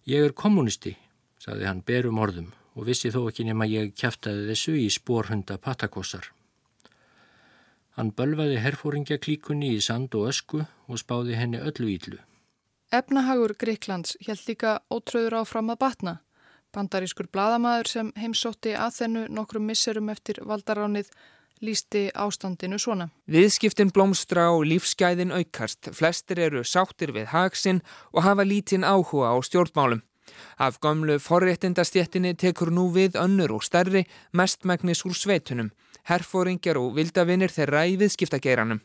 Ég 0.09 0.29
er 0.29 0.37
kommunisti, 0.37 0.95
saði 1.41 1.69
hann 1.69 1.81
berum 1.89 2.21
orðum 2.21 2.53
og 2.77 2.87
vissi 2.87 3.11
þó 3.13 3.23
ekki 3.31 3.49
nema 3.49 3.67
ég 3.69 3.95
kæftaði 3.97 4.45
þessu 4.53 4.77
í 4.77 4.87
spórhunda 4.93 5.57
patakossar. 5.57 6.29
Hann 7.97 8.13
bölvaði 8.15 8.61
herfóringjaklíkunni 8.63 9.73
í 9.75 9.81
sand 9.83 10.13
og 10.15 10.29
ösku 10.31 10.63
og 10.63 11.01
spáði 11.01 11.41
henni 11.41 11.59
öllu 11.59 11.89
íllu. 11.97 12.21
Efnahagur 12.89 13.53
Greiklands 13.61 14.15
held 14.25 14.47
líka 14.49 14.79
ótröður 14.89 15.43
áfram 15.43 15.69
að 15.75 15.81
batna. 15.83 16.13
Bandarískur 16.73 17.27
bladamæður 17.33 17.91
sem 17.91 18.13
heimsótti 18.17 18.73
að 18.77 18.95
þennu 19.03 19.25
nokkrum 19.37 19.67
misserum 19.69 20.09
eftir 20.09 20.41
valdaránið 20.49 21.11
lísti 21.61 22.07
ástandinu 22.17 22.79
svona. 22.81 23.11
Viðskiptin 23.29 23.93
blómstra 23.93 24.47
og 24.55 24.65
lífsgæðin 24.71 25.35
aukast. 25.37 25.91
Flestir 25.93 26.41
eru 26.47 26.65
sáttir 26.65 27.13
við 27.13 27.29
hagsinn 27.35 27.83
og 28.15 28.25
hafa 28.25 28.47
lítinn 28.49 28.89
áhuga 28.89 29.33
á 29.33 29.39
stjórnmálum. 29.45 30.01
Af 30.57 30.81
gamlu 30.81 31.19
forréttindastjettinni 31.21 32.35
tekur 32.41 32.73
nú 32.73 32.89
við 32.95 33.21
önnur 33.21 33.59
og 33.59 33.69
stærri 33.69 34.07
mestmægnis 34.33 35.05
úr 35.05 35.17
sveitunum 35.17 35.73
herfóringjar 36.09 36.79
og 36.81 36.95
vildavinnir 36.97 37.53
þeirra 37.53 37.85
í 37.89 37.97
viðskiptageiranum. 38.01 38.81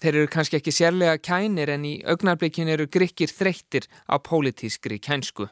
Þeir 0.00 0.18
eru 0.20 0.30
kannski 0.30 0.58
ekki 0.58 0.74
sérlega 0.74 1.18
kænir 1.22 1.70
en 1.72 1.86
í 1.88 1.94
augnarbleikin 2.04 2.68
eru 2.72 2.88
grykkir 2.92 3.32
þreyttir 3.32 3.86
á 4.10 4.18
pólitískri 4.18 4.98
kænsku. 5.02 5.48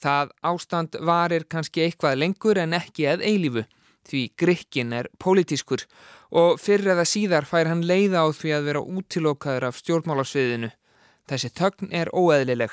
Það 0.00 0.32
ástand 0.42 0.96
varir 1.04 1.44
kannski 1.44 1.84
eitthvað 1.84 2.18
lengur 2.22 2.58
en 2.58 2.74
ekki 2.76 3.06
að 3.10 3.24
eilífu 3.28 3.66
því 4.08 4.22
grykkin 4.40 4.94
er 4.96 5.08
pólitískur 5.20 5.84
og 6.40 6.60
fyrir 6.62 6.94
eða 6.94 7.06
síðar 7.06 7.46
fær 7.46 7.68
hann 7.68 7.84
leiða 7.86 8.24
á 8.24 8.28
því 8.32 8.54
að 8.56 8.68
vera 8.70 8.82
útilókaður 8.82 9.68
af 9.68 9.80
stjórnmálasviðinu. 9.82 10.70
Þessi 11.28 11.50
tögn 11.54 11.92
er 11.94 12.10
óeðlileg. 12.16 12.72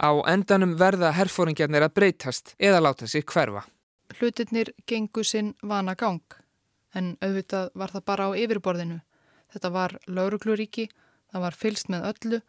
Á 0.00 0.10
endanum 0.30 0.78
verða 0.80 1.12
herfóringjarnir 1.18 1.84
að 1.84 1.96
breytast 1.98 2.54
eða 2.58 2.80
láta 2.86 3.10
sig 3.10 3.26
hverfa. 3.26 3.66
Hlutirnir 4.16 4.72
gengu 4.86 5.24
sinn 5.24 5.52
vana 5.62 5.96
gang 5.98 6.41
en 6.94 7.14
auðvitað 7.20 7.70
var 7.74 7.94
það 7.94 8.04
bara 8.10 8.28
á 8.28 8.30
yfirborðinu. 8.36 8.98
Þetta 9.52 9.70
var 9.72 9.96
laurugluríki, 10.06 10.88
það 11.32 11.44
var 11.46 11.58
fylst 11.62 11.88
með 11.92 12.08
öllu, 12.10 12.40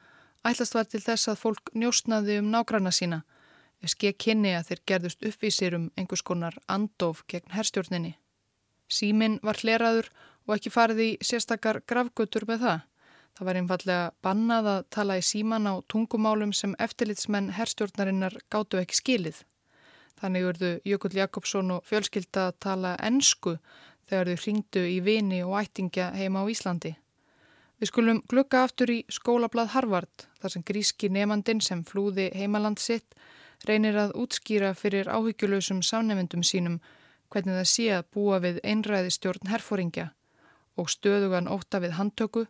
ætlast 0.43 0.75
var 0.75 0.89
til 0.89 1.03
þess 1.03 1.31
að 1.31 1.41
fólk 1.43 1.71
njóstnaði 1.75 2.39
um 2.41 2.51
nágranna 2.51 2.91
sína, 2.91 3.23
ef 3.83 3.95
skekk 3.95 4.19
kynni 4.25 4.53
að 4.55 4.69
þeir 4.69 4.83
gerðust 4.91 5.25
uppvísir 5.27 5.75
um 5.77 5.89
einhvers 5.97 6.23
konar 6.23 6.55
andof 6.67 7.23
gegn 7.27 7.51
herstjórninni. 7.55 8.17
Símin 8.87 9.39
var 9.43 9.59
hleraður 9.59 10.09
og 10.47 10.57
ekki 10.57 10.71
farið 10.73 11.03
í 11.03 11.11
sérstakar 11.23 11.81
gravgötur 11.87 12.47
með 12.47 12.65
það. 12.67 12.81
Það 13.33 13.47
var 13.47 13.57
einfallega 13.57 14.09
bannað 14.21 14.67
að 14.69 14.83
tala 14.93 15.17
í 15.17 15.23
síman 15.25 15.65
á 15.65 15.73
tungumálum 15.89 16.51
sem 16.53 16.75
eftirlitsmenn 16.85 17.49
herstjórnarinnar 17.57 18.37
gáttu 18.53 18.77
ekki 18.77 18.99
skilið. 18.99 19.39
Þannig 20.21 20.45
urðu 20.51 20.69
Jökull 20.85 21.17
Jakobsson 21.17 21.71
og 21.73 21.87
fjölskylda 21.89 22.51
að 22.51 22.59
tala 22.67 22.91
ennsku 23.01 23.55
þegar 24.09 24.31
þau 24.31 24.43
ringdu 24.45 24.83
í 24.89 24.99
vini 25.05 25.43
og 25.43 25.57
ættingja 25.61 26.11
heima 26.17 26.43
á 26.43 26.51
Íslandi. 26.51 26.95
Við 27.79 27.89
skulum 27.89 28.19
glukka 28.31 28.63
aftur 28.63 28.91
í 28.93 28.99
skólablað 29.11 29.73
Harvard 29.73 30.27
þar 30.41 30.53
sem 30.53 30.63
gríski 30.63 31.09
nefandin 31.11 31.61
sem 31.61 31.83
flúði 31.83 32.29
heimaland 32.35 32.79
sitt 32.79 33.15
reynir 33.67 33.97
að 33.99 34.13
útskýra 34.23 34.73
fyrir 34.75 35.09
áhyggjulösum 35.11 35.81
sánefendum 35.83 36.43
sínum 36.47 36.79
hvernig 37.33 37.57
það 37.59 37.69
sé 37.71 37.87
að 37.95 38.09
búa 38.15 38.39
við 38.43 38.59
einræði 38.63 39.13
stjórn 39.15 39.51
herfóringja 39.51 40.11
og 40.79 40.91
stöðugan 40.91 41.49
óta 41.51 41.81
við 41.83 41.97
handtöku 41.97 42.45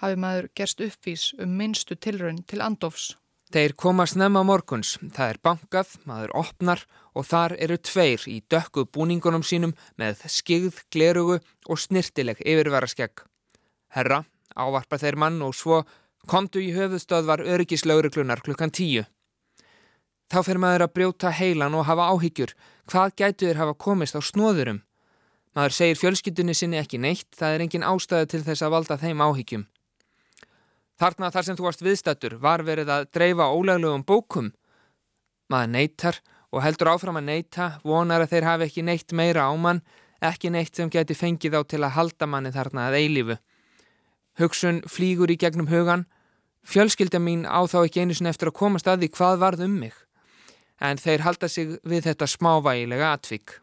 hafi 0.00 0.18
maður 0.20 0.48
gerst 0.58 0.82
uppvís 0.84 1.28
um 1.38 1.54
minnstu 1.58 1.96
tilraun 1.96 2.42
til 2.42 2.62
andofs. 2.64 3.14
Þeir 3.54 3.76
koma 3.78 4.02
snemma 4.10 4.40
morguns, 4.42 4.96
það 5.14 5.28
er 5.30 5.38
bankað, 5.46 5.90
maður 6.10 6.32
opnar 6.40 6.80
og 7.14 7.26
þar 7.28 7.52
eru 7.62 7.76
tveir 7.78 8.24
í 8.26 8.40
dökku 8.50 8.82
búningunum 8.90 9.44
sínum 9.46 9.76
með 9.94 10.24
skigð, 10.26 10.80
glerugu 10.90 11.36
og 11.38 11.78
snirtileg 11.78 12.40
yfirvara 12.42 12.88
skegg. 12.90 13.22
Herra, 13.94 14.24
ávarpa 14.58 14.98
þeir 14.98 15.20
mann 15.22 15.38
og 15.46 15.54
svo 15.54 15.84
komdu 16.26 16.64
í 16.64 16.72
höfuðstöðvar 16.74 17.44
öryggislauruglunar 17.46 18.42
klukkan 18.42 18.74
tíu. 18.74 19.04
Þá 20.34 20.40
fer 20.48 20.58
maður 20.58 20.88
að 20.88 20.94
brjóta 20.98 21.30
heilan 21.30 21.78
og 21.78 21.86
hafa 21.86 22.08
áhyggjur. 22.10 22.56
Hvað 22.90 23.14
gætu 23.22 23.46
þér 23.46 23.62
hafa 23.62 23.76
komist 23.86 24.18
á 24.18 24.20
snóðurum? 24.32 24.82
Maður 25.54 25.78
segir 25.78 26.02
fjölskyldunni 26.02 26.58
sinni 26.58 26.82
ekki 26.82 26.98
neitt, 26.98 27.30
það 27.38 27.54
er 27.54 27.66
engin 27.68 27.86
ástæðu 27.86 28.32
til 28.34 28.42
þess 28.50 28.66
að 28.66 28.74
valda 28.74 28.98
þeim 28.98 29.22
áhyggjum. 29.22 29.68
Þarna 31.00 31.30
þar 31.34 31.46
sem 31.46 31.56
þú 31.58 31.66
varst 31.66 31.82
viðstættur 31.82 32.36
var 32.42 32.62
verið 32.62 32.90
að 32.94 33.08
dreifa 33.16 33.48
óleglegum 33.50 34.04
bókum. 34.06 34.52
Maður 35.50 35.72
neytar 35.74 36.20
og 36.54 36.62
heldur 36.62 36.92
áfram 36.92 37.18
að 37.18 37.26
neyta, 37.32 37.66
vonar 37.82 38.22
að 38.22 38.36
þeir 38.36 38.46
hafi 38.46 38.68
ekki 38.68 38.84
neitt 38.86 39.12
meira 39.12 39.48
á 39.50 39.52
mann, 39.58 39.82
ekki 40.22 40.52
neitt 40.54 40.78
sem 40.78 40.90
geti 40.90 41.16
fengið 41.18 41.58
á 41.58 41.60
til 41.66 41.82
að 41.82 41.96
halda 41.98 42.30
manni 42.30 42.54
þarna 42.54 42.86
að 42.88 42.98
eilífu. 43.00 43.38
Hugsun 44.38 44.80
flýgur 44.86 45.34
í 45.34 45.38
gegnum 45.38 45.70
hugan, 45.70 46.06
fjölskylda 46.62 47.18
mín 47.18 47.42
á 47.42 47.58
þá 47.66 47.80
ekki 47.82 48.06
einu 48.06 48.14
sinni 48.14 48.30
eftir 48.30 48.54
að 48.54 48.58
komast 48.62 48.86
að 48.86 49.02
því 49.02 49.12
hvað 49.18 49.38
varð 49.42 49.66
um 49.66 49.78
mig. 49.82 49.94
En 50.78 50.98
þeir 50.98 51.26
halda 51.26 51.50
sig 51.50 51.78
við 51.82 52.06
þetta 52.06 52.30
smávægilega 52.30 53.12
atvik. 53.18 53.58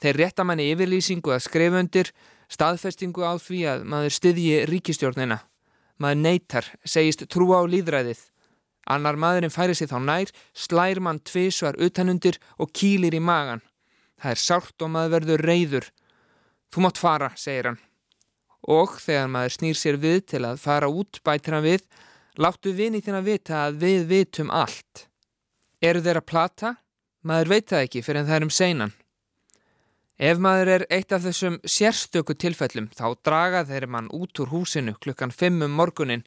Þeir 0.00 0.20
rétta 0.20 0.44
manni 0.44 0.72
yfirlýsingu 0.72 1.32
að 1.32 1.44
skrifundir, 1.44 2.12
staðfestingu 2.48 3.24
á 3.24 3.36
því 3.36 3.66
að 3.68 3.84
maður 3.88 4.16
styðji 4.16 4.62
ríkistjórnina 4.68 5.44
maður 6.00 6.22
neytar, 6.22 6.70
segist 6.84 7.24
trúa 7.30 7.62
á 7.62 7.64
líðræðið. 7.70 8.20
Annar 8.90 9.16
maðurinn 9.16 9.52
færi 9.52 9.76
sig 9.76 9.88
þá 9.88 9.98
nær, 10.04 10.32
slær 10.52 11.00
mann 11.00 11.22
tvísvar 11.24 11.78
utanundir 11.80 12.38
og 12.60 12.72
kýlir 12.76 13.16
í 13.16 13.22
magan. 13.22 13.62
Það 14.20 14.34
er 14.34 14.42
sárt 14.42 14.84
og 14.84 14.92
maður 14.92 15.14
verður 15.16 15.44
reyður. 15.48 15.88
Þú 16.72 16.84
mátt 16.84 17.00
fara, 17.00 17.30
segir 17.36 17.70
hann. 17.70 17.80
Og 18.64 18.96
þegar 19.00 19.30
maður 19.32 19.56
snýr 19.56 19.78
sér 19.78 20.00
við 20.00 20.20
til 20.32 20.42
að 20.48 20.60
fara 20.60 20.88
út 20.88 21.20
bætir 21.24 21.56
hann 21.56 21.64
við, 21.64 21.84
láttu 22.40 22.72
vinið 22.76 23.06
þín 23.06 23.18
að 23.20 23.28
vita 23.30 23.62
að 23.66 23.80
við 23.84 24.06
vitum 24.10 24.52
allt. 24.52 25.06
Eru 25.84 26.00
þeir 26.04 26.20
að 26.20 26.28
plata? 26.28 26.74
Maður 27.24 27.52
veit 27.54 27.70
það 27.72 27.86
ekki 27.86 28.04
fyrir 28.04 28.20
en 28.22 28.28
það 28.28 28.36
er 28.36 28.46
um 28.46 28.52
seinan. 28.52 28.94
Ef 30.14 30.38
maður 30.38 30.68
er 30.70 30.82
eitt 30.94 31.10
af 31.10 31.24
þessum 31.24 31.56
sérstöku 31.66 32.36
tilfellum 32.38 32.86
þá 32.94 33.16
draga 33.26 33.64
þeir 33.66 33.88
mann 33.90 34.10
út 34.14 34.38
úr 34.38 34.52
húsinu 34.52 34.94
klukkan 35.02 35.32
5 35.34 35.64
um 35.66 35.74
morgunin. 35.74 36.22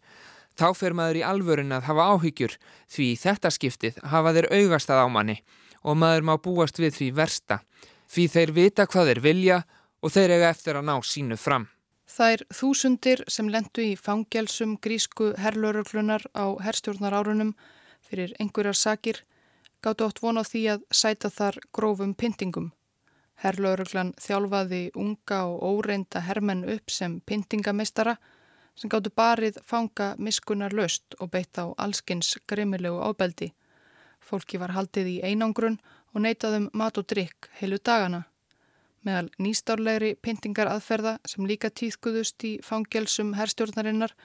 Þá 0.60 0.73
fer 0.76 0.93
maður 0.97 1.21
í 1.21 1.23
alvörin 1.23 1.71
að 1.71 1.88
hafa 1.88 2.08
áhyggjur 2.12 2.58
því 2.91 3.08
þetta 3.21 3.52
skiptið 3.54 4.02
hafa 4.12 4.34
þeir 4.36 4.50
augastað 4.52 5.04
á 5.04 5.08
manni 5.08 5.38
og 5.88 5.95
maður 5.95 6.28
má 6.28 6.36
búast 6.36 6.82
við 6.84 6.97
því 6.97 7.10
versta. 7.15 7.62
Því 8.12 8.28
þeir 8.34 8.52
vita 8.52 8.88
hvað 8.91 9.08
þeir 9.12 9.21
vilja 9.23 9.63
og 10.04 10.12
þeir 10.12 10.36
eiga 10.36 10.50
eftir 10.52 10.76
að 10.76 10.88
ná 10.89 10.95
sínu 11.00 11.38
fram. 11.39 11.69
Þær 12.08 12.43
þúsundir 12.52 13.23
sem 13.32 13.47
lendu 13.52 13.84
í 13.84 13.95
fangjálsum 13.95 14.78
grísku 14.84 15.34
herrlauruglunar 15.39 16.28
á 16.36 16.56
herrstjórnar 16.60 17.15
fyrir 18.08 18.36
einhverjar 18.39 18.76
sakir 18.76 19.23
gáttu 19.84 20.08
átt 20.08 20.19
vona 20.23 20.43
því 20.43 20.63
að 20.76 20.84
sæta 20.91 21.30
þar 21.30 21.60
grófum 21.71 22.13
pyntingum. 22.15 22.71
Herrlauruglan 23.43 24.15
þjálfaði 24.17 24.82
unga 24.97 25.43
og 25.45 25.63
óreinda 25.63 26.23
hermenn 26.26 26.65
upp 26.73 26.89
sem 26.89 27.19
pyntingamistara 27.21 28.15
sem 28.78 28.89
gáttu 28.89 29.12
barið 29.13 29.60
fanga 29.65 30.13
miskunar 30.17 30.73
löst 30.73 31.17
og 31.19 31.32
beitt 31.34 31.58
á 31.58 31.65
allskins 31.78 32.36
grimmilegu 32.50 32.97
ábeldi. 33.02 33.52
Fólki 34.21 34.58
var 34.62 34.73
haldið 34.73 35.12
í 35.12 35.19
einangrun 35.26 35.78
og 36.13 36.23
neytaðum 36.26 36.69
mat 36.73 36.97
og 36.97 37.06
drikk 37.10 37.50
heilu 37.60 37.78
dagana. 37.78 38.23
Meðal 39.06 39.30
nýstárlegri 39.39 40.15
pyntingar 40.21 40.69
aðferða 40.71 41.17
sem 41.26 41.45
líka 41.45 41.69
týðkuðust 41.69 42.43
í 42.43 42.58
fangjelsum 42.65 43.36
herrstjórnarinnar 43.38 44.15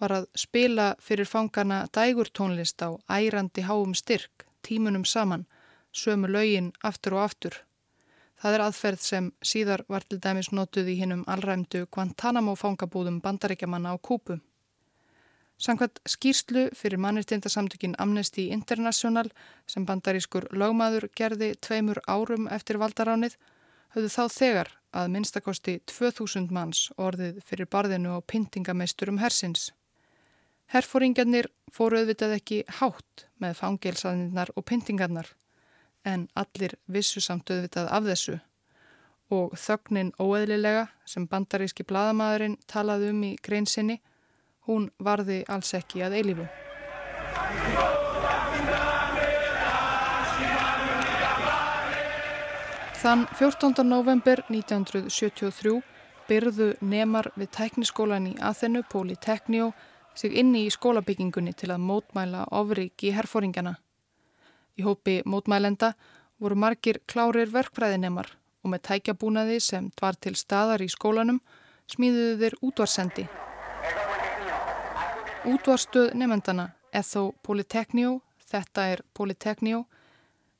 var 0.00 0.14
að 0.16 0.28
spila 0.36 0.92
fyrir 1.00 1.28
fangana 1.28 1.82
dægurtónlist 1.96 2.80
á 2.84 2.96
ærandi 3.08 3.64
háum 3.64 3.96
styrk, 3.96 4.46
tímunum 4.62 5.04
saman, 5.04 5.46
sömu 5.92 6.28
laugin 6.28 6.72
aftur 6.84 7.18
og 7.18 7.24
aftur. 7.24 7.56
Það 8.40 8.54
er 8.56 8.62
aðferð 8.64 9.02
sem 9.04 9.26
síðar 9.44 9.82
var 9.92 10.06
til 10.08 10.16
dæmis 10.24 10.48
notuð 10.56 10.86
í 10.88 10.94
hinnum 11.02 11.26
allræmdu 11.28 11.82
Guantanamo 11.92 12.54
fangabúðum 12.56 13.18
bandaríkjamanna 13.20 13.92
á 13.92 13.96
Kúpu. 14.00 14.38
Sankvæmt 15.60 16.00
skýrslu 16.08 16.62
fyrir 16.72 16.96
mannirtindasamtökin 17.04 17.98
Amnesty 18.00 18.46
International 18.48 19.28
sem 19.68 19.84
bandarískur 19.84 20.46
lögmaður 20.56 21.10
gerði 21.12 21.50
tveimur 21.60 22.00
árum 22.08 22.48
eftir 22.48 22.80
valdaránið 22.80 23.36
höfðu 23.92 24.12
þá 24.14 24.22
þegar 24.32 24.70
að 24.96 25.10
minnstakosti 25.16 25.74
2000 25.92 26.48
manns 26.48 26.86
orðið 26.96 27.42
fyrir 27.44 27.68
barðinu 27.68 28.16
á 28.16 28.18
pyntingameisturum 28.24 29.20
hersins. 29.20 29.68
Herfóringarnir 30.72 31.50
fóru 31.68 32.00
auðvitað 32.00 32.38
ekki 32.38 32.62
hátt 32.80 33.26
með 33.42 33.60
fangelsaðinnar 33.60 34.54
og 34.56 34.64
pyntingarnar 34.64 35.28
en 36.04 36.28
allir 36.34 36.76
vissu 36.86 37.20
samt 37.20 37.50
auðvitað 37.50 37.90
af 37.90 38.06
þessu 38.08 38.38
og 39.30 39.52
þögnin 39.54 40.10
óeðlilega 40.18 40.88
sem 41.06 41.26
bandaríski 41.30 41.86
bladamæðurinn 41.86 42.56
talaði 42.70 43.12
um 43.12 43.20
í 43.28 43.36
greinsinni, 43.42 44.00
hún 44.66 44.90
varði 44.98 45.44
alls 45.48 45.70
ekki 45.78 46.02
að 46.02 46.16
eilifu. 46.18 46.48
Þann 53.00 53.22
14. 53.32 53.86
november 53.86 54.42
1973 54.50 55.78
byrðu 56.28 56.74
nemar 56.84 57.30
við 57.38 57.48
tækniskólan 57.56 58.26
í 58.28 58.34
Aþenu, 58.44 58.82
Politeknió, 58.92 59.70
sig 60.14 60.34
inni 60.36 60.66
í 60.66 60.74
skólabyggingunni 60.74 61.54
til 61.56 61.70
að 61.72 61.86
mótmæla 61.86 62.44
ofriki 62.52 63.14
herfóringana. 63.16 63.78
Í 64.78 64.84
hópi 64.86 65.20
mótmælenda 65.26 65.94
voru 66.40 66.56
margir 66.56 67.00
klárir 67.10 67.50
verkfræðinemar 67.52 68.30
og 68.62 68.72
með 68.72 68.84
tækjabúnaði 68.88 69.60
sem 69.64 69.90
var 70.00 70.18
til 70.20 70.34
staðar 70.36 70.82
í 70.84 70.88
skólanum 70.92 71.40
smíðuðu 71.90 72.36
þeir 72.42 72.56
útvarsendi. 72.62 73.26
Útvarstöð 75.50 76.12
nefndana, 76.20 76.70
Etho 76.92 77.30
Polytechnio, 77.42 78.20
þetta 78.50 78.86
er 78.92 79.02
Polytechnio, 79.16 79.84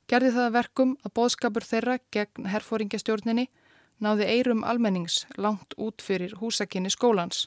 gerði 0.09 0.31
það 0.35 0.53
verkum 0.57 0.93
að 1.05 1.13
bóðskapur 1.19 1.65
þeirra 1.67 1.97
gegn 2.11 2.49
herfóringastjórninni 2.49 3.47
náði 4.01 4.27
eirum 4.33 4.63
almennings 4.65 5.25
langt 5.37 5.75
út 5.77 6.01
fyrir 6.01 6.33
húsakinni 6.41 6.89
skólans 6.89 7.45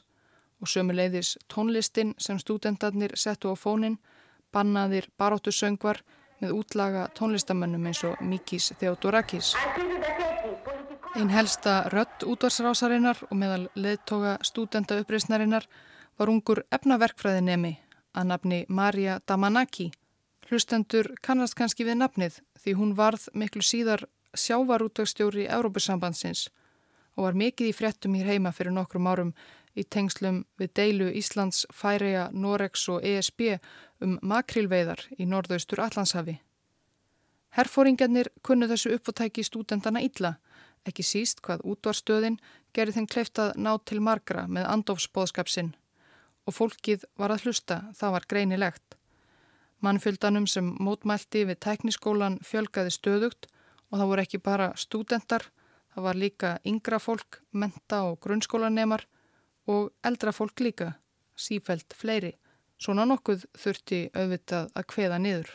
og 0.63 0.71
sömuleiðis 0.71 1.35
tónlistin 1.51 2.13
sem 2.17 2.39
stúdendarnir 2.39 3.17
settu 3.19 3.51
á 3.51 3.55
fónin, 3.59 3.99
bannaðir 4.55 5.09
baróttu 5.19 5.51
söngvar, 5.51 5.99
með 6.41 6.55
útlaga 6.59 7.07
tónlistamönnum 7.17 7.85
eins 7.89 8.03
og 8.07 8.21
Mikis 8.21 8.71
Theodorakis. 8.79 9.53
Einn 11.15 11.31
helsta 11.31 11.85
rött 11.93 12.25
útvarsrásarinnar 12.27 13.21
og 13.29 13.37
meðal 13.39 13.69
leðtoga 13.75 14.35
stúdenda 14.43 14.97
uppreysnarinnar 14.99 15.67
var 16.19 16.31
ungur 16.31 16.65
efnaverkfræðinemi 16.75 17.75
að 18.15 18.27
nafni 18.31 18.59
Marja 18.67 19.19
Damanaki. 19.27 19.91
Hlustendur 20.49 21.13
kannast 21.23 21.55
kannski 21.55 21.87
við 21.87 22.01
nafnið 22.01 22.41
því 22.61 22.75
hún 22.79 22.93
varð 22.97 23.29
miklu 23.33 23.63
síðar 23.63 24.05
sjávarútvægstjóri 24.35 25.47
Európusambandsins 25.47 26.49
og 27.15 27.29
var 27.29 27.37
mikið 27.39 27.71
í 27.71 27.75
fréttum 27.75 28.15
hér 28.19 28.35
heima 28.35 28.51
fyrir 28.51 28.75
nokkrum 28.75 29.07
árum 29.07 29.31
í 29.75 29.83
tengslum 29.83 30.43
við 30.59 30.73
deilu 30.79 31.11
Íslands, 31.11 31.65
Færeja, 31.73 32.29
Norex 32.31 32.87
og 32.89 33.03
ESB 33.03 33.57
um 34.03 34.17
makrilveiðar 34.23 35.03
í 35.19 35.27
norðaustur 35.27 35.83
Allandshafi. 35.83 36.39
Herfóringarnir 37.55 38.31
kunnu 38.43 38.67
þessu 38.67 38.95
uppvotæki 38.97 39.43
stúdendana 39.47 40.01
illa, 40.03 40.35
ekki 40.87 41.03
síst 41.03 41.41
hvað 41.45 41.63
útvarstöðin 41.71 42.37
gerði 42.75 42.99
þeim 42.99 43.07
kleiftað 43.13 43.55
ná 43.55 43.71
til 43.87 44.01
margra 44.03 44.45
með 44.47 44.67
andofsbóðskapsinn 44.73 45.73
og 46.45 46.53
fólkið 46.53 47.05
var 47.17 47.33
að 47.33 47.47
hlusta, 47.47 47.77
það 47.97 48.15
var 48.15 48.27
greinilegt. 48.29 48.97
Mannfjöldanum 49.83 50.45
sem 50.49 50.67
mótmælti 50.81 51.45
við 51.49 51.61
tækniskólan 51.65 52.37
fjölgaði 52.45 52.93
stöðugt 52.93 53.47
og 53.89 53.99
það 53.99 54.09
voru 54.11 54.25
ekki 54.25 54.41
bara 54.43 54.71
stúdendar, 54.77 55.47
það 55.93 56.07
var 56.07 56.19
líka 56.19 56.51
yngra 56.67 56.99
fólk, 57.01 57.41
menta 57.51 58.03
og 58.09 58.19
grunnskólanemar 58.23 59.07
og 59.67 59.91
eldra 60.05 60.33
fólk 60.35 60.61
líka, 60.61 60.93
sífælt 61.35 61.93
fleiri. 61.97 62.33
Svona 62.77 63.05
nokkuð 63.07 63.45
þurfti 63.57 63.99
auðvitað 64.13 64.71
að 64.75 64.87
kveða 64.91 65.19
niður. 65.21 65.51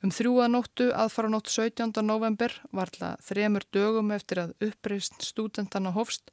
Um 0.00 0.12
þrjúanóttu 0.14 0.86
aðfara 0.96 1.28
nótt 1.28 1.50
17. 1.52 2.00
november 2.06 2.54
varla 2.72 3.16
þremur 3.20 3.66
dögum 3.74 4.12
eftir 4.14 4.40
að 4.46 4.54
uppreist 4.64 5.26
stúdentana 5.26 5.92
hofst 5.92 6.30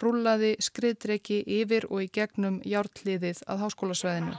rúlaði 0.00 0.54
skriðdreki 0.62 1.42
yfir 1.58 1.84
og 1.90 2.06
í 2.06 2.08
gegnum 2.14 2.62
hjártliðið 2.64 3.42
að 3.44 3.64
háskólasvæðinu. 3.66 4.38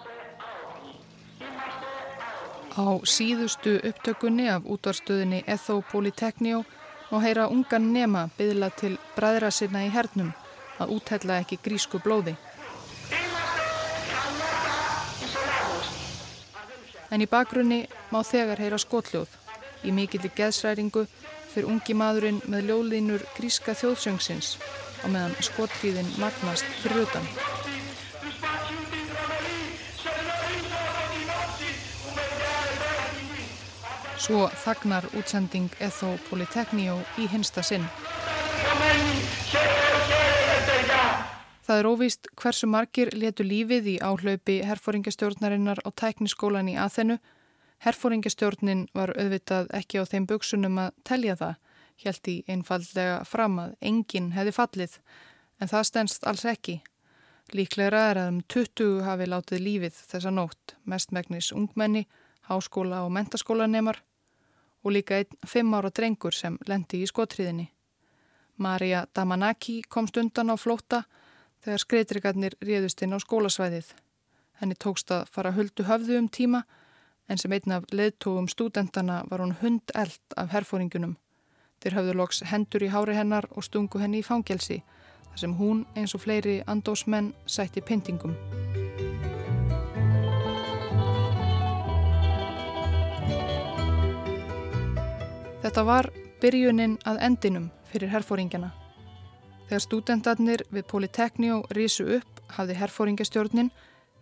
Á 2.79 2.85
síðustu 3.03 3.75
upptökunni 3.83 4.47
af 4.49 4.65
útvarstöðinni 4.65 5.43
Etho 5.45 5.81
Polytechnio 5.91 6.63
má 7.11 7.17
heyra 7.21 7.49
ungan 7.51 7.91
nema 7.93 8.29
byðla 8.37 8.69
til 8.79 8.95
bræðra 9.17 9.51
sinna 9.51 9.83
í 9.85 9.93
hernum 9.93 10.31
að 10.79 10.95
úthella 10.95 11.39
ekki 11.43 11.59
grísku 11.63 11.99
blóði. 12.03 12.35
En 17.09 17.23
í 17.25 17.27
bakgrunni 17.29 17.85
má 18.13 18.21
þegar 18.23 18.61
heyra 18.61 18.77
skotljóð. 18.81 19.29
Í 19.87 19.91
mikillir 19.95 20.33
geðsræringu 20.35 21.05
fyrir 21.49 21.69
ungi 21.71 21.95
maðurinn 21.97 22.41
með 22.51 22.69
ljóðlínur 22.69 23.23
gríska 23.37 23.73
þjóðsöngsins 23.77 24.57
á 25.01 25.05
meðan 25.09 25.33
skotfríðin 25.41 26.11
magnast 26.21 26.67
fyrir 26.83 27.07
utan. 27.07 27.25
Svo 34.19 34.45
þagnar 34.61 35.07
útsending 35.17 35.73
Etho 35.81 36.11
Polytechnio 36.27 36.99
í 37.17 37.25
hinsta 37.31 37.63
sinn. 37.65 37.87
Það 41.69 41.79
er 41.79 41.85
óvíst 41.85 42.27
hversu 42.33 42.65
margir 42.65 43.11
letu 43.13 43.43
lífið 43.45 43.87
í 43.91 43.99
áhlaupi 44.01 44.55
herfóringastjórnarinnar 44.65 45.77
á 45.85 45.89
tækniskólan 46.01 46.71
í 46.71 46.73
Aþenu. 46.81 47.19
Herfóringastjórnin 47.85 48.87
var 48.97 49.13
auðvitað 49.13 49.69
ekki 49.77 50.01
á 50.01 50.09
þeim 50.09 50.25
buksunum 50.31 50.79
að 50.81 50.95
telja 51.05 51.35
það, 51.37 51.59
helt 52.01 52.29
í 52.33 52.35
einfallega 52.49 53.19
fram 53.29 53.59
að 53.61 53.75
enginn 53.91 54.31
hefði 54.33 54.55
fallið, 54.57 54.97
en 55.61 55.69
það 55.69 55.85
stennst 55.91 56.25
alls 56.25 56.47
ekki. 56.49 56.79
Líklega 57.53 58.01
er 58.15 58.21
að 58.23 58.31
um 58.33 58.41
20 58.49 59.05
hafi 59.05 59.29
látið 59.29 59.63
lífið 59.67 60.01
þessa 60.09 60.33
nótt, 60.33 60.75
mestmægnis 60.89 61.51
ungmenni, 61.53 62.07
háskóla 62.49 63.05
og 63.05 63.13
mentaskólanemar 63.13 64.01
og 64.81 64.97
líka 64.97 65.21
einn 65.21 65.37
fimm 65.45 65.77
ára 65.77 65.93
drengur 65.93 66.33
sem 66.33 66.57
lendi 66.65 67.05
í 67.05 67.13
skotriðinni. 67.13 67.69
Marja 68.57 69.05
Damanaki 69.13 69.83
komst 69.85 70.17
undan 70.17 70.49
á 70.49 70.57
flóta 70.57 71.05
þegar 71.63 71.83
skreitrikarnir 71.83 72.55
réðust 72.63 73.01
inn 73.03 73.15
á 73.15 73.19
skólasvæðið. 73.19 73.93
Henni 74.59 74.75
tókst 74.75 75.11
að 75.11 75.29
fara 75.31 75.55
huldu 75.55 75.85
höfðu 75.87 76.19
um 76.19 76.29
tíma 76.29 76.63
en 77.29 77.37
sem 77.37 77.53
einn 77.53 77.75
af 77.75 77.87
leðtógum 77.93 78.49
stúdentana 78.49 79.21
var 79.29 79.43
hún 79.43 79.55
hund 79.61 79.93
eld 79.95 80.37
af 80.37 80.51
herfóringunum. 80.55 81.17
Þeir 81.79 81.95
hafðu 81.95 82.15
loks 82.19 82.41
hendur 82.51 82.83
í 82.83 82.91
hári 82.91 83.15
hennar 83.15 83.47
og 83.55 83.63
stungu 83.63 84.01
henni 84.01 84.19
í 84.19 84.25
fangelsi 84.25 84.81
þar 85.29 85.39
sem 85.43 85.55
hún 85.59 85.85
eins 85.95 86.15
og 86.15 86.25
fleiri 86.25 86.59
andósmenn 86.67 87.33
sætti 87.45 87.83
pyntingum. 87.85 88.35
Þetta 95.59 95.83
var 95.85 96.07
byrjunin 96.41 96.97
að 97.05 97.23
endinum 97.27 97.71
fyrir 97.91 98.11
herfóringjana. 98.13 98.78
Þegar 99.69 99.83
stúdendarnir 99.83 100.61
við 100.73 100.85
Politekníu 100.89 101.59
rísu 101.77 102.07
upp 102.15 102.39
hafði 102.55 102.75
herfóringastjórnin 102.79 103.67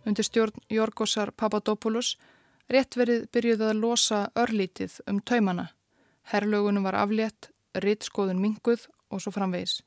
undir 0.04 0.26
stjórn 0.26 0.60
Jorgosar 0.68 1.30
Papadopoulos 1.32 2.18
rétt 2.68 2.98
verið 3.00 3.24
byrjuð 3.32 3.62
að 3.64 3.80
losa 3.80 4.18
örlítið 4.36 4.98
um 5.08 5.22
taumana. 5.24 5.70
Herrlögunum 6.28 6.84
var 6.84 6.98
aflétt, 7.00 7.48
rittskoðun 7.72 8.42
minguð 8.42 8.84
og 9.08 9.22
svo 9.24 9.32
framvegis. 9.32 9.78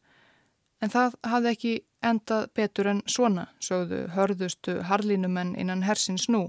En 0.81 0.89
það 0.89 1.19
hafði 1.29 1.53
ekki 1.53 1.73
endað 2.09 2.47
betur 2.57 2.89
en 2.89 3.03
svona, 3.05 3.45
sögðu 3.61 4.07
hörðustu 4.15 4.79
harlinumenn 4.89 5.53
innan 5.53 5.85
hersins 5.85 6.25
nú. 6.25 6.47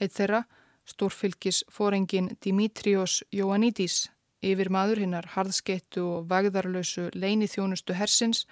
Eitt 0.00 0.16
þeirra, 0.16 0.46
stórfylgis 0.88 1.66
fóringin 1.68 2.32
Dimitrios 2.40 3.20
Ioannidis, 3.28 4.06
Yfir 4.40 4.70
maður 4.72 5.02
hinnar 5.04 5.26
harðskettu 5.34 6.04
og 6.06 6.28
vagðarlausu 6.30 7.10
leini 7.12 7.48
þjónustu 7.50 7.96
hersins 7.96 8.46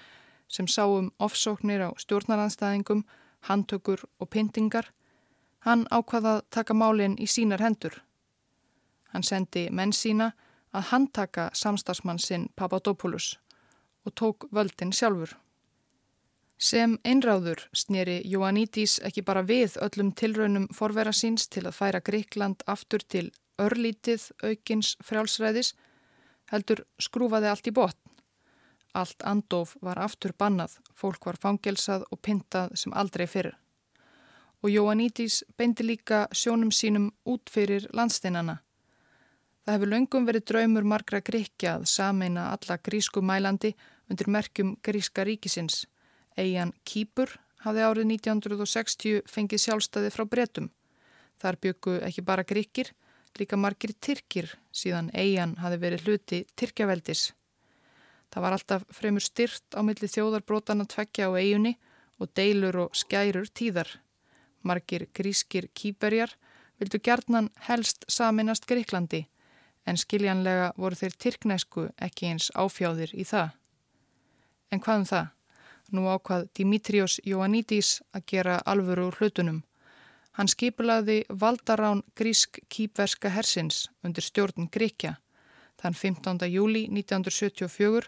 sem 0.49 0.69
sáum 0.69 1.11
ofsóknir 1.19 1.81
á 1.85 1.91
stjórnaranstæðingum, 1.97 3.05
handtökur 3.49 4.05
og 4.21 4.29
pyntingar, 4.29 4.91
hann 5.65 5.87
ákvaða 5.91 6.43
taka 6.51 6.75
málinn 6.75 7.17
í 7.21 7.27
sínar 7.27 7.65
hendur. 7.65 8.03
Hann 9.13 9.25
sendi 9.25 9.69
menn 9.73 9.93
sína 9.93 10.33
að 10.77 10.89
handtaka 10.93 11.49
samstagsmann 11.57 12.21
sinn 12.21 12.49
Papadopoulos 12.57 13.39
og 14.05 14.15
tók 14.15 14.49
völdin 14.53 14.93
sjálfur. 14.93 15.37
Sem 16.59 16.99
einráður 17.05 17.69
snýri 17.73 18.19
Ioannidis 18.27 18.99
ekki 19.07 19.23
bara 19.23 19.45
við 19.47 19.79
öllum 19.85 20.11
tilraunum 20.13 20.67
forvera 20.75 21.13
síns 21.15 21.47
til 21.49 21.65
að 21.69 21.77
færa 21.77 22.01
Gríkland 22.05 22.65
aftur 22.67 23.05
til 23.05 23.31
örlítið 23.59 24.29
aukins 24.45 24.97
frjálsræðis, 25.05 25.75
heldur 26.53 26.85
skrúfaði 27.03 27.51
allt 27.51 27.71
í 27.71 27.75
botn. 27.75 28.15
Allt 28.97 29.23
andof 29.23 29.77
var 29.85 29.99
aftur 30.01 30.33
bannað, 30.39 30.79
fólk 30.95 31.27
var 31.29 31.37
fangelsað 31.41 32.07
og 32.11 32.23
pintað 32.25 32.73
sem 32.81 32.95
aldrei 32.97 33.27
fyrir. 33.27 33.59
Og 34.63 34.73
Ioannidis 34.73 35.45
beindi 35.57 35.85
líka 35.87 36.25
sjónum 36.33 36.73
sínum 36.75 37.13
út 37.25 37.51
fyrir 37.53 37.87
landsteinana. 37.95 38.59
Það 39.63 39.77
hefur 39.77 39.93
löngum 39.93 40.27
verið 40.27 40.47
draumur 40.49 40.89
margra 40.89 41.21
gríkja 41.21 41.77
að 41.77 41.87
sameina 41.93 42.49
alla 42.55 42.79
grísku 42.81 43.21
mælandi 43.23 43.75
undir 44.09 44.31
merkjum 44.33 44.75
gríska 44.83 45.27
ríkisins 45.29 45.85
Eian 46.39 46.73
Kýpur 46.87 47.35
hafði 47.65 47.85
árið 47.85 48.09
1960 48.15 49.23
fengið 49.27 49.63
sjálfstæði 49.65 50.13
frá 50.15 50.25
bretum. 50.31 50.71
Þar 51.43 51.59
byggu 51.63 51.97
ekki 52.07 52.25
bara 52.27 52.47
gríkir, 52.47 52.93
líka 53.39 53.57
margir 53.61 53.93
tyrkir 54.01 54.51
síðan 54.73 55.11
Eian 55.15 55.57
hafi 55.61 55.79
verið 55.83 56.07
hluti 56.07 56.41
tyrkjaveldis. 56.57 57.33
Það 58.33 58.45
var 58.45 58.57
alltaf 58.57 58.85
fremur 58.93 59.25
styrt 59.25 59.77
á 59.77 59.81
milli 59.85 60.09
þjóðarbrótana 60.09 60.87
tveggja 60.89 61.29
á 61.29 61.33
eigunni 61.37 61.77
og 62.19 62.33
deilur 62.37 62.85
og 62.85 62.97
skærur 62.97 63.49
tíðar. 63.49 63.89
Margir 64.63 65.07
grískir 65.15 65.69
kýperjar 65.75 66.35
vildu 66.79 67.01
gerðnan 67.03 67.51
helst 67.69 68.05
saminast 68.09 68.67
Gríklandi 68.69 69.27
en 69.89 69.97
skiljanlega 69.97 70.73
voru 70.77 70.99
þeir 70.99 71.17
tyrknesku 71.25 71.89
ekki 72.09 72.33
eins 72.33 72.51
áfjáðir 72.55 73.15
í 73.17 73.25
það. 73.25 73.55
En 74.73 74.83
hvað 74.85 75.01
um 75.01 75.09
það? 75.13 75.29
Nú 75.97 76.05
ákvað 76.13 76.49
Dimitrios 76.59 77.17
Ioannidis 77.25 78.03
að 78.13 78.27
gera 78.29 78.59
alvöru 78.69 79.09
úr 79.09 79.17
hlutunum. 79.23 79.63
Hann 80.39 80.47
skipulaði 80.47 81.25
valdarán 81.35 82.05
grísk-kýpverska 82.15 83.33
hersins 83.35 83.89
undir 84.07 84.23
stjórn 84.23 84.69
Gríkja. 84.71 85.17
Þann 85.83 85.97
15. 85.99 86.45
júli 86.47 86.85
1974 86.87 88.07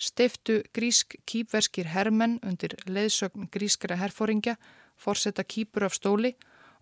steiftu 0.00 0.62
grísk-kýpverskir 0.72 1.90
hermenn 1.92 2.38
undir 2.40 2.72
leiðsögn 2.88 3.50
grískara 3.52 3.98
herfóringja, 4.00 4.54
forsetta 4.96 5.44
kýpur 5.44 5.84
af 5.84 5.92
stóli 5.98 6.30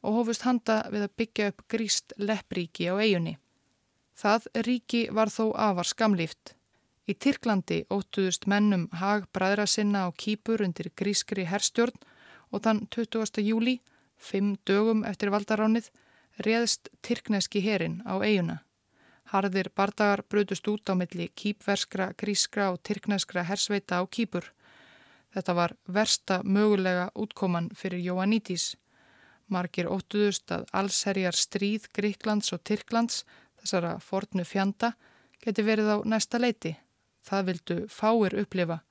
og 0.02 0.20
hófust 0.20 0.44
handa 0.46 0.84
við 0.92 1.08
að 1.08 1.16
byggja 1.18 1.48
upp 1.50 1.64
gríst 1.74 2.14
leppríki 2.18 2.86
á 2.86 2.94
eigunni. 2.94 3.34
Það 4.14 4.46
ríki 4.68 5.00
var 5.10 5.32
þó 5.34 5.50
afar 5.58 5.90
skamlíft. 5.90 6.54
Í 7.10 7.18
Tyrklandi 7.18 7.80
óttuðust 7.90 8.46
mennum 8.46 8.86
hag 8.94 9.26
bræðra 9.34 9.66
sinna 9.66 10.06
á 10.06 10.08
kýpur 10.14 10.62
undir 10.62 10.92
grískri 10.94 11.48
herstjórn 11.50 11.98
og 12.54 12.62
þann 12.62 12.84
20. 12.94 13.42
júli, 13.42 13.80
fimm 14.24 14.54
dögum 14.66 15.04
eftir 15.04 15.30
valdaránið, 15.34 15.90
réðst 16.42 16.88
Tyrkneski 17.04 17.62
herin 17.62 18.00
á 18.08 18.18
eiguna. 18.18 18.62
Harðir 19.32 19.70
bardagar 19.74 20.22
brödust 20.28 20.66
út 20.68 20.90
á 20.90 20.94
milli 20.98 21.30
kýpverskra, 21.32 22.12
grískra 22.16 22.70
og 22.72 22.82
tyrkneskra 22.82 23.44
hersveita 23.48 24.00
á 24.00 24.04
kýpur. 24.06 24.50
Þetta 25.34 25.54
var 25.54 25.76
versta 25.86 26.40
mögulega 26.44 27.08
útkoman 27.14 27.70
fyrir 27.74 28.02
Jóannítis. 28.04 28.74
Margir 29.48 29.88
óttuðust 29.90 30.52
að 30.52 30.66
allsherjar 30.72 31.36
stríð 31.36 31.88
Gríklands 31.92 32.52
og 32.52 32.62
Tyrklands, 32.64 33.24
þessara 33.60 33.98
fornu 34.00 34.44
fjanda, 34.44 34.94
geti 35.40 35.64
verið 35.64 35.90
á 35.90 35.96
næsta 36.04 36.38
leiti. 36.40 36.76
Það 37.24 37.46
vildu 37.48 37.76
fáir 37.88 38.36
upplifa, 38.40 38.82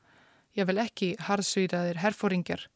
ég 0.58 0.68
vil 0.70 0.82
ekki 0.82 1.14
harðsvíraðir 1.22 2.02
herfóringjar, 2.02 2.68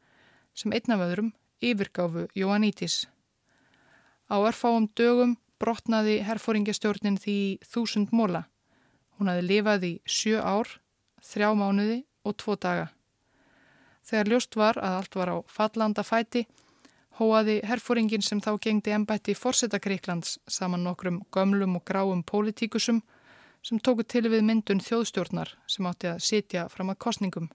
sem 0.54 0.74
einn 0.74 0.94
af 0.94 1.04
öðrum 1.06 1.34
yfirgáfu 1.62 2.28
Jóannítis. 2.36 3.06
Á 4.28 4.36
örfáum 4.40 4.90
dögum 4.96 5.38
brotnaði 5.60 6.20
herfóringjastjórnin 6.28 7.18
því 7.22 7.38
þúsund 7.66 8.14
móla. 8.14 8.46
Hún 9.18 9.32
hafi 9.32 9.46
lifað 9.46 9.88
í 9.88 9.94
sjö 10.06 10.42
ár, 10.44 10.70
þrjá 11.24 11.50
mánuði 11.58 12.04
og 12.28 12.38
tvo 12.38 12.56
daga. 12.56 12.92
Þegar 14.08 14.32
ljóst 14.32 14.56
var 14.56 14.78
að 14.80 14.98
allt 15.02 15.18
var 15.20 15.32
á 15.34 15.38
fallanda 15.52 16.04
fæti, 16.06 16.46
hóaði 17.18 17.60
herfóringin 17.66 18.24
sem 18.24 18.40
þá 18.44 18.52
gengdi 18.62 18.94
ennbætti 18.94 19.34
fórseta 19.36 19.80
Greiklands 19.82 20.38
saman 20.48 20.86
nokkrum 20.86 21.24
gömlum 21.34 21.80
og 21.80 21.86
gráum 21.88 22.22
pólitíkusum 22.24 23.02
sem 23.66 23.80
tóku 23.80 24.06
til 24.06 24.28
við 24.30 24.46
myndun 24.46 24.84
þjóðstjórnar 24.84 25.56
sem 25.68 25.90
átti 25.90 26.12
að 26.12 26.24
sitja 26.24 26.68
fram 26.70 26.94
að 26.94 27.02
kostningum. 27.08 27.50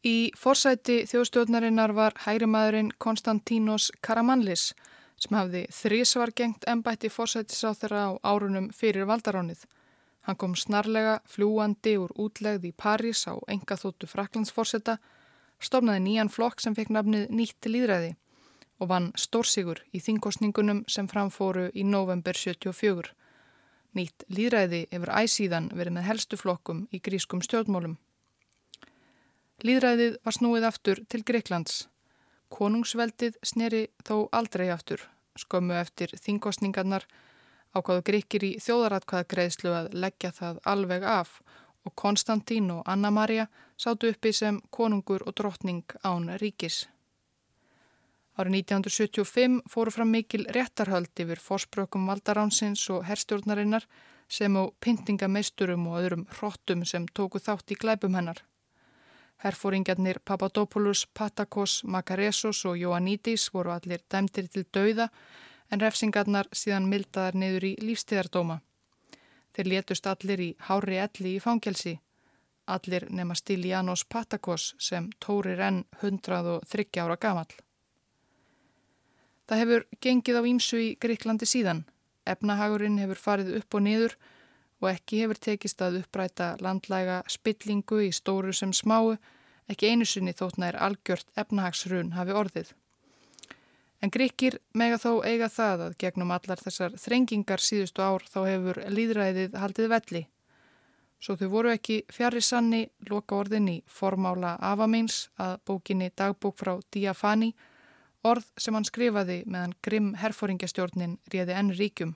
Í 0.00 0.32
forsæti 0.32 1.02
þjóðstjórnarinnar 1.10 1.92
var 1.92 2.14
hægrimaðurinn 2.24 2.94
Konstantínos 2.96 3.90
Karamanlis 4.00 4.70
sem 5.20 5.36
hafði 5.36 5.66
þrísvar 5.76 6.32
gengt 6.32 6.64
ennbætti 6.64 7.10
forsætis 7.12 7.60
á 7.68 8.16
árunum 8.24 8.70
fyrir 8.72 9.04
valdaránið. 9.04 9.66
Hann 10.24 10.36
kom 10.40 10.56
snarlega 10.56 11.20
fljúandi 11.28 11.98
úr 12.00 12.16
útlegð 12.16 12.64
í 12.70 12.72
París 12.72 13.26
á 13.28 13.36
engaþóttu 13.44 14.08
Fraklandsforsetta, 14.08 14.96
stofnaði 15.60 16.00
nýjan 16.06 16.32
flokk 16.32 16.64
sem 16.64 16.74
fekk 16.74 16.96
nafnið 16.96 17.28
Nýtt 17.36 17.68
líðræði 17.68 18.16
og 18.80 18.88
vann 18.88 19.12
stórsigur 19.20 19.84
í 19.92 20.00
þingkostningunum 20.00 20.86
sem 20.88 21.08
framfóru 21.08 21.68
í 21.76 21.84
november 21.84 22.32
74. 22.32 23.12
Nýtt 23.92 24.24
líðræði 24.32 24.86
hefur 24.94 25.12
æsíðan 25.12 25.74
verið 25.76 25.98
með 25.98 26.08
helstu 26.08 26.40
flokkum 26.40 26.86
í 26.88 27.04
grískum 27.04 27.44
stjórnmólum. 27.44 27.98
Líðræðið 29.60 30.14
var 30.24 30.32
snúið 30.32 30.64
aftur 30.64 31.00
til 31.12 31.20
Greiklands. 31.28 31.82
Konungsveldið 32.48 33.34
sneri 33.44 33.82
þó 34.08 34.30
aldrei 34.32 34.70
aftur. 34.72 35.02
Skömmu 35.36 35.74
eftir 35.76 36.14
þingosningarnar 36.16 37.04
ákvaðu 37.76 38.04
greikir 38.08 38.46
í 38.48 38.54
þjóðaratkvæðagreðslu 38.64 39.74
að 39.76 39.90
leggja 39.92 40.32
það 40.38 40.62
alveg 40.72 41.04
af 41.04 41.36
og 41.84 41.94
Konstantín 41.96 42.70
og 42.72 42.88
Anna-Maria 42.88 43.46
sátu 43.76 44.08
uppi 44.14 44.32
sem 44.32 44.62
konungur 44.72 45.26
og 45.28 45.36
drottning 45.36 45.84
án 46.08 46.32
ríkis. 46.40 46.86
Árið 48.40 48.62
1975 48.64 49.60
fóru 49.68 49.92
fram 49.92 50.14
mikil 50.16 50.46
réttarhöld 50.56 51.12
yfir 51.20 51.40
fórsprökum 51.44 52.08
valdaránsins 52.08 52.86
og 52.94 53.04
herstjórnarinnar 53.04 53.84
sem 54.28 54.56
á 54.56 54.72
pyntingameisturum 54.80 55.90
og 55.90 56.00
öðrum 56.00 56.28
hróttum 56.38 56.86
sem 56.88 57.04
tóku 57.12 57.42
þátt 57.42 57.74
í 57.74 57.76
glæpum 57.76 58.16
hennar. 58.16 58.40
Herfóringarnir 59.40 60.20
Papadopoulos, 60.24 61.06
Patakos, 61.14 61.84
Makaresos 61.84 62.64
og 62.66 62.76
Ioannidis 62.78 63.48
voru 63.54 63.72
allir 63.72 64.02
dæmtir 64.12 64.48
til 64.52 64.66
dauða 64.74 65.08
en 65.72 65.80
refsingarnar 65.80 66.50
síðan 66.52 66.88
mildaðar 66.90 67.38
niður 67.40 67.64
í 67.70 67.72
lífstíðardóma. 67.80 68.58
Þeir 69.56 69.70
létust 69.72 70.06
allir 70.06 70.40
í 70.44 70.50
hári 70.68 70.98
elli 71.00 71.36
í 71.36 71.40
fangelsi. 71.40 71.96
Allir 72.66 73.06
nema 73.10 73.34
Stilianos 73.34 74.04
Patakos 74.04 74.74
sem 74.78 75.08
tórir 75.24 75.62
enn 75.64 75.84
103 76.02 77.00
ára 77.00 77.16
gamall. 77.16 77.54
Það 79.48 79.62
hefur 79.62 79.86
gengið 80.00 80.36
á 80.38 80.42
ímsu 80.46 80.78
í 80.78 80.90
Greiklandi 81.00 81.48
síðan. 81.48 81.86
Efnahagurinn 82.28 83.00
hefur 83.00 83.18
farið 83.18 83.56
upp 83.62 83.74
og 83.74 83.82
niður 83.88 84.14
og 84.14 84.28
ekki 84.88 85.20
hefur 85.22 85.38
tekist 85.44 85.82
að 85.84 86.00
uppræta 86.00 86.54
landlæga 86.64 87.20
spillingu 87.28 88.00
í 88.06 88.10
stóru 88.16 88.54
sem 88.56 88.72
smáu, 88.72 89.16
ekki 89.68 89.90
einu 89.92 90.06
sinni 90.08 90.32
þóttna 90.32 90.70
er 90.70 90.78
algjört 90.80 91.28
efnahagsrun 91.36 92.14
hafi 92.16 92.36
orðið. 92.36 92.72
En 94.00 94.10
Greikir 94.10 94.56
mega 94.72 94.96
þó 94.96 95.20
eiga 95.28 95.50
það 95.52 95.82
að 95.86 95.96
gegnum 96.00 96.30
allar 96.32 96.62
þessar 96.64 96.94
þrengingar 96.96 97.60
síðustu 97.60 98.00
ár 98.00 98.24
þá 98.24 98.40
hefur 98.46 98.80
líðræðið 98.88 99.58
haldið 99.60 99.90
velli. 99.92 100.22
Svo 101.20 101.36
þau 101.36 101.48
voru 101.52 101.74
ekki 101.74 101.98
fjari 102.08 102.40
sanni 102.40 102.86
loka 103.10 103.36
orðin 103.36 103.68
í 103.68 103.82
formála 103.84 104.54
Avamins 104.64 105.26
að 105.36 105.58
bókinni 105.68 106.08
dagbók 106.16 106.56
frá 106.56 106.78
Diafani 106.88 107.52
Orð 108.20 108.50
sem 108.60 108.76
hann 108.76 108.84
skrifaði 108.84 109.38
meðan 109.48 109.72
grimm 109.80 110.10
herfóringjastjórnin 110.20 111.16
réði 111.32 111.54
enn 111.56 111.70
ríkjum. 111.72 112.10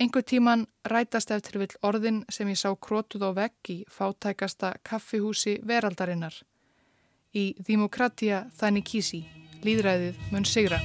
Engu 0.00 0.22
tíman 0.22 0.64
rætast 0.88 1.30
eftir 1.30 1.58
vill 1.60 1.76
orðin 1.82 2.22
sem 2.32 2.48
ég 2.48 2.58
sá 2.58 2.72
krótuð 2.74 3.28
á 3.28 3.30
vegg 3.36 3.74
í 3.74 3.78
fátækasta 3.90 4.74
kaffihúsi 4.82 5.58
veraldarinnar. 5.68 6.34
Í 7.34 7.54
Þímokratia 7.64 8.46
þannig 8.56 8.88
kísi, 8.88 9.22
líðræðið 9.64 10.18
mun 10.32 10.48
sigra. 10.48 10.80